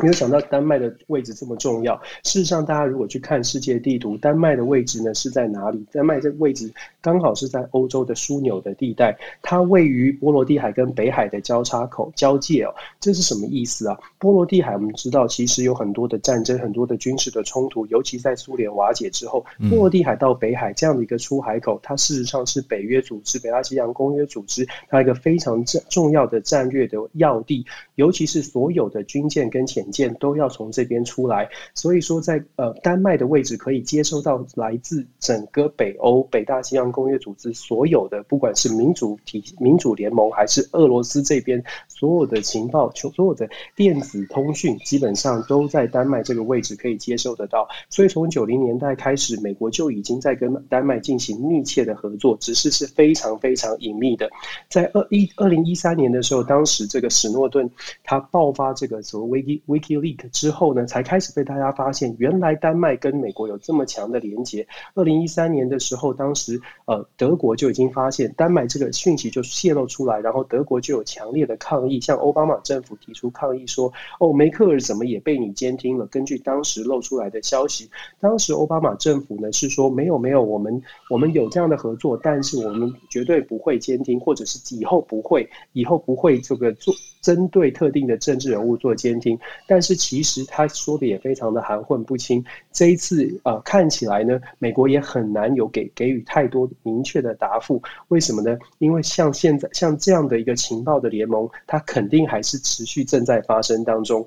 [0.00, 1.94] 没有想到丹麦的位置这么重要。
[2.22, 5.84] 事实上，大家如果去看世界地图，丹麦的位置呢是在哪里？
[5.92, 12.74] 丹麦这个位置刚好是在欧洲的枢纽的地带，它位于波罗的海跟北海的交叉口交界哦。
[12.98, 13.98] 这是什么意思啊？
[14.18, 27.64] 波罗的海我们知道，其实有很多的战争、很多的军事的冲突，尤其在苏联瓦解之后，波罗的海到北海这样的一个出海口，它事实上是北约组织、北大西洋公约组织它一个非常重重要的战略的要地，
[27.94, 47.68] 尤其是所有的军舰跟潜舰都要从这边出来，所以说在呃丹麦的位置可以接收到来自整个北欧北大西洋公约组织所有的，不管是民主体民主联盟还是俄罗斯这边所有的情报，所有的电子通讯，基本上都在丹麦这个位置可以接收得到。
[47.90, 54.30] 所以从九零年代开始，美国就已经在跟丹麦进行密切的合作，只是是非常非常隐秘的。
[54.68, 57.70] 在二一二零一三年的时候，当时这个史诺顿
[58.02, 64.66] 他爆发这个所谓 Wiki Wiki Leak 之后呢，才开始被大家发现，原来丹麦跟美国有这么强的连接。
[64.94, 76.06] 二零一三年的时候，当时呃德国就已经发现丹麦这个讯息就泄露出来，然后德国就有强烈的抗议，向奥巴马政府提出抗议说，哦，梅克尔怎么也被你监听了？
[76.06, 92.42] 根据当时露出来的消息，当时奥巴马政府呢是说没有没有，我们我们有这样的合作，但是我们绝对不会监听，或者是以后不会，以后不会这个做针对特定的政治人物做监听，但是其实他说的也非常的含混不清。
[92.72, 97.82] 这一次呃看起来呢，美国也很难有给给予太多明确的答复。
[98.08, 98.56] 为什么呢？
[98.78, 104.26] 因为像现在像这样的一个情报的联盟，它肯定还是持续正在发生当中。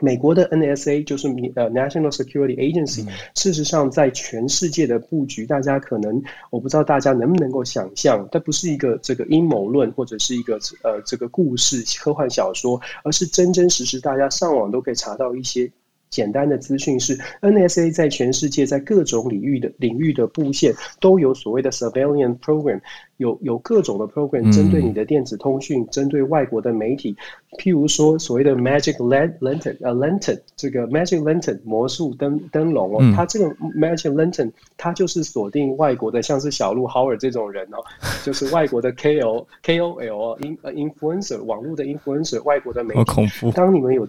[0.00, 15.70] 美国的 NSA 就是呃 National Security Agency，事实上在全世界的布局，大家可能我不知道大家能不能够想象，它不是一个这个阴谋论或者是一个呃这个故事科幻小说，而是真真实实大家上网都可以查到一些。
[16.14, 22.80] 简单的资讯是，NSA 在全世界在各种领域的领域的布线都有所谓的 surveillance program，
[23.16, 27.16] 有有各种的 program 针对你的电子通讯，针对外国的媒体，
[27.58, 33.46] 譬如说所谓的 magic lantern，呃 lantern 这个 magic lantern 魔术灯灯笼哦，它这个
[33.76, 37.82] magic lantern 它就是锁定外国的，像是小鹿 Howard 这种人哦，
[38.24, 44.06] 就是外国的 KOL KOL 哦 in influencer 网络的 influencer 外国的媒体，当你们有。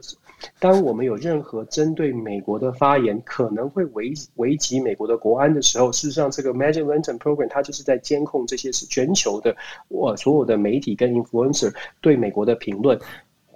[0.59, 9.55] 当我们有任何针对美国的发言，可能会危危及美国的国安的时候，事实上，这个 Magic Lantern Program 它就是在监控这些是全球的
[9.87, 12.99] 我所有的媒体跟 influencer 对美国的评论。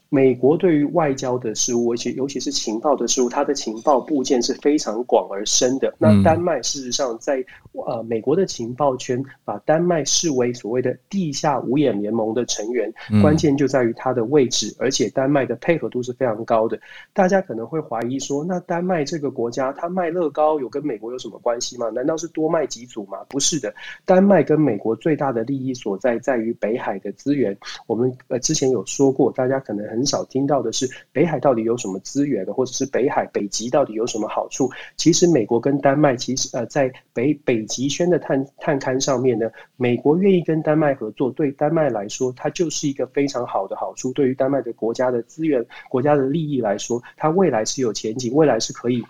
[0.09, 5.93] 美国对于外交的事务，而且尤其是情报的事务，它的情报部件是非常广而深的。
[5.99, 12.91] 那丹麦事实上在呃美国的情报圈，把丹麦视为所谓的地下五眼联盟的成员，
[13.21, 16.79] 关键就在于它的位置，而且丹麦的配合度是非常高的。
[17.13, 21.87] 大家可能会怀疑说，那丹麦这个国家，它卖乐高有跟美国有什么关系吗？
[21.89, 23.19] 难道是多卖几组吗？
[23.29, 23.71] 不是的，
[24.05, 27.55] 丹麦跟美国最大的利益所在在于北海的资源。
[27.85, 29.98] 我们呃之前有说过，大家可能很。
[29.99, 34.71] 很少听到的是北海到底有什么资源的，或者是北海北极到底有什么好处？
[34.95, 44.13] 其实美国跟丹麦其实呃在北北极圈的探探勘上面呢，美国愿意跟丹麦合作，对丹麦来说，它就是一个非常好的好处。
[44.13, 49.03] 对于丹麦的国家的资源、国家的利益来说，它未来是有前景，未来是可以。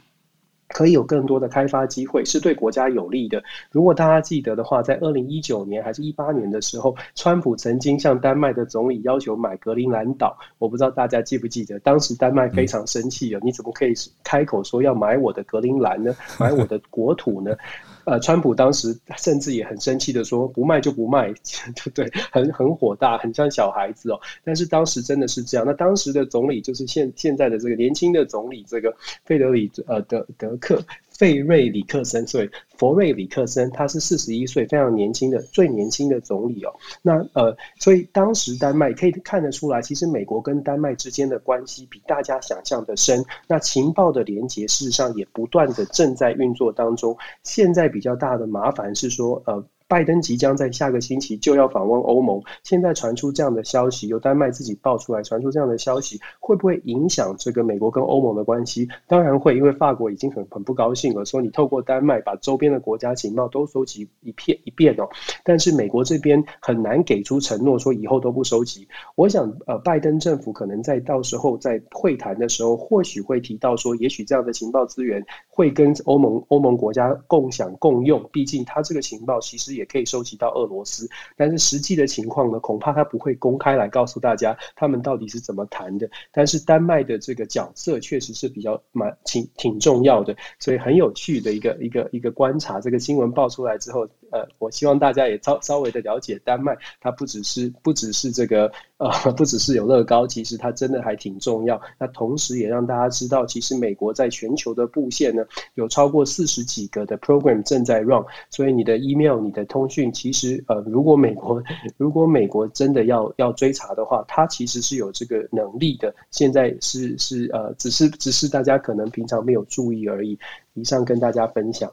[0.69, 3.43] 可以有更多的开发机会，是对国家有利的。
[3.71, 10.37] 如果大家记得的话，在二零一九年还是一八年的时候，川普曾经向丹麦的总理要求买格陵兰岛。
[10.57, 13.41] 我不知道大家记不记得，当时丹麦非常生气啊！
[13.43, 13.93] 你怎么可以
[14.23, 16.15] 开口说要买我的格陵兰呢？
[16.39, 17.55] 买我的国土呢？
[18.05, 21.27] 呃，川普当时甚至也很生气的说：“不卖就不卖，
[21.75, 22.09] 对不对？
[22.31, 25.65] 很很火大，很像小孩子哦。”但是当时真的是这样。
[25.65, 28.95] 那当时的总理就是现现在的这个年轻的总理，这个
[29.25, 30.81] 费德里呃德德克。
[31.19, 36.73] 费瑞里克森，所以佛瑞里克森他是四十一岁，非常年轻的最年轻的总理哦。
[37.01, 43.21] 那呃，所以当时丹麦可以看得出来，其实美国跟丹麦之间的关系比大家想象的深。
[43.49, 47.17] 那情报的连接事实上也不断的正在运作当中。
[47.43, 49.61] 现在比较大的麻烦是说，呃。
[49.89, 58.87] 拜登即将在下个星期就要访问欧盟，现在传出这样的消息，由丹麦自己爆出来，传出这样的消息，会不会影响这个美国跟欧盟的关系？
[59.07, 65.09] 当然会，因为法国已经很很不高兴了，说你透过丹麦把周边的国家情报都收集一片一遍哦。
[65.43, 68.87] 但是美国这边很难给出承诺，说以后都不收集。
[69.15, 79.89] 我想，呃，拜登政府可能在到时候在会谈的时候，或许会提到说，也许这样的情报资源会跟欧盟欧盟国家共享共用，毕竟他这个情报其实也。
[79.89, 86.07] 可以收集到俄罗斯，但是实际的情况呢，恐怕他不会公开来告诉大家他们到底是怎么谈的。
[86.31, 92.79] 但是丹麦的这个角色确实是比较蛮挺挺重要的，所以很有趣的一个一个一个观察。
[92.79, 101.79] 这个新闻爆出来之后，呃，我希望大家也稍稍微的了解丹麦，它不只是不只是这个呃， 不只是有乐高，其实它真的还挺重要。
[101.99, 105.43] 那同时也让大家知道，其实美国在全球的布线呢，
[105.75, 111.61] 有超过四十几个的 program 正在 run，所以你的 email 你的通讯其实呃，如果美国
[111.97, 116.13] 如果美国真的要要追查的话，它其实是有这个能力的。
[116.31, 120.37] 现在是是呃，只是只是大家可能平常没有注意而已。
[120.75, 121.91] 以上跟大家分享。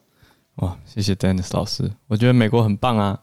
[0.57, 3.19] 哇，谢谢 Dennis 老师，我觉得美国很棒啊，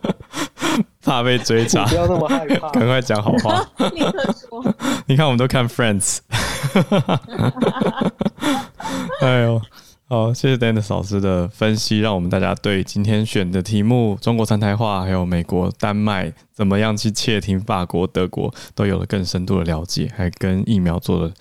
[1.02, 3.64] 怕被追查，不要那么害怕， 赶快讲好话。
[3.92, 4.74] 立刻说，
[5.06, 6.18] 你看我们都看 Friends。
[9.20, 9.60] 哎呦。
[10.12, 21.32] 好，谢谢 Dennis 老师的分析，让我们大家对今天选的题目——中国三台化，还有美国、丹麦怎么样去窃听法国、德国，都有了更深度的了解，还跟疫苗做了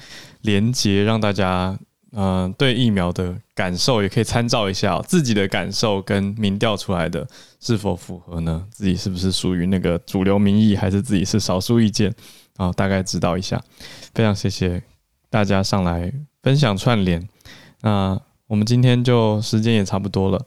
[0.41, 1.79] 连接，让大家
[2.11, 7.27] 嗯、呃、对疫苗的感受也可以参照一下、喔、自己的感受跟民调出来的
[7.59, 8.65] 是否符合呢？
[8.71, 12.13] 自己是不是属于那个主流民意，还是自己是少数意见
[12.57, 12.71] 啊？
[12.73, 13.61] 大概知道一下。
[14.13, 14.83] 非常谢谢
[15.29, 17.27] 大家上来分享串联，
[17.81, 18.19] 那。
[18.49, 20.45] 我们今天就时间也差不多了，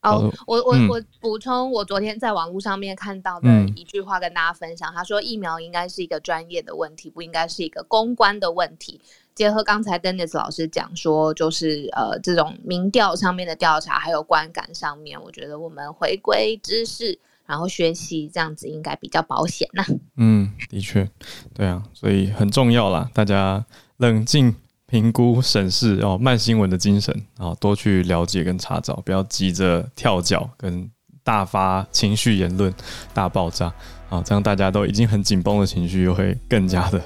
[0.00, 8.98] 哦，我我我补充，我昨天在网络上面看到的一句话跟大家分享，他说疫苗应该是一个专业的问题，不应该是一个公关的问题。
[9.34, 19.84] 结合刚才 Dennis 老师讲说，就是呃这种民调上面的调查，还有观感上面，我觉得我们回归知识，然后学习这样子应该比较保险呐。
[20.16, 21.08] 嗯，的确，
[21.54, 23.64] 对啊，所以很重要啦，大家
[23.98, 24.54] 冷静。
[24.88, 30.86] 评估审视哦，慢新闻的精神啊，多去了解跟查找，不要急着跳脚跟
[31.24, 32.70] 大发情绪言论、
[33.14, 33.72] 大爆炸
[34.10, 37.00] 啊，这样大家都已经很紧绷的情绪又会更加的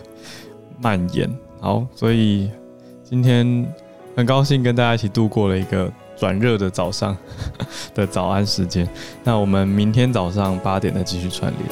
[0.80, 1.32] 蔓延。
[1.66, 2.48] 好，所以
[3.02, 3.66] 今天
[4.16, 7.16] 很高兴跟大家一起度过了一个转热的早上
[7.92, 8.88] 的早安时间。
[9.24, 11.64] 那我们明天早上八点再继续串联。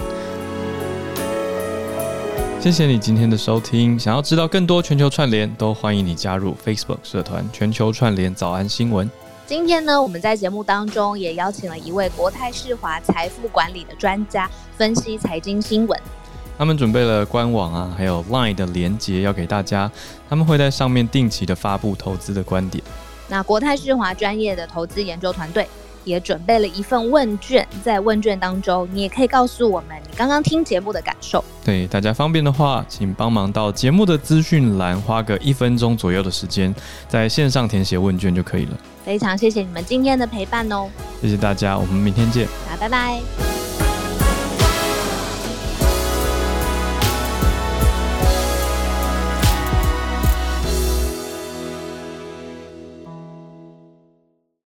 [2.60, 3.96] 谢谢你今天的收听。
[3.96, 9.08] 想要知道更多全球串联，都欢迎你加入 Facebook 社团“全球串联早安新闻”。
[9.46, 15.96] 今天呢，我们在节目当中也邀请了一位国泰世华财富管理的专家，分析财经新闻。
[16.56, 19.90] 他们准备了官网啊，还有 Line 的连接要给大家。
[20.28, 22.82] 他们会在上面定期的发布投资的观点。
[23.28, 25.66] 那国泰世华专业的投资研究团队。
[26.04, 31.42] 也准备了一份问卷，在问卷当中，你也可以告诉我们你刚刚听节目的感受。
[31.64, 36.74] 对，大家方便的话，请帮忙到节目的资讯栏，花个一分钟左右的时间，
[37.08, 38.76] 在线上填写问卷就可以了。
[39.02, 40.90] 非常谢谢你们今天的陪伴哦，
[41.22, 43.73] 谢谢大家，我们明天见，好，拜拜。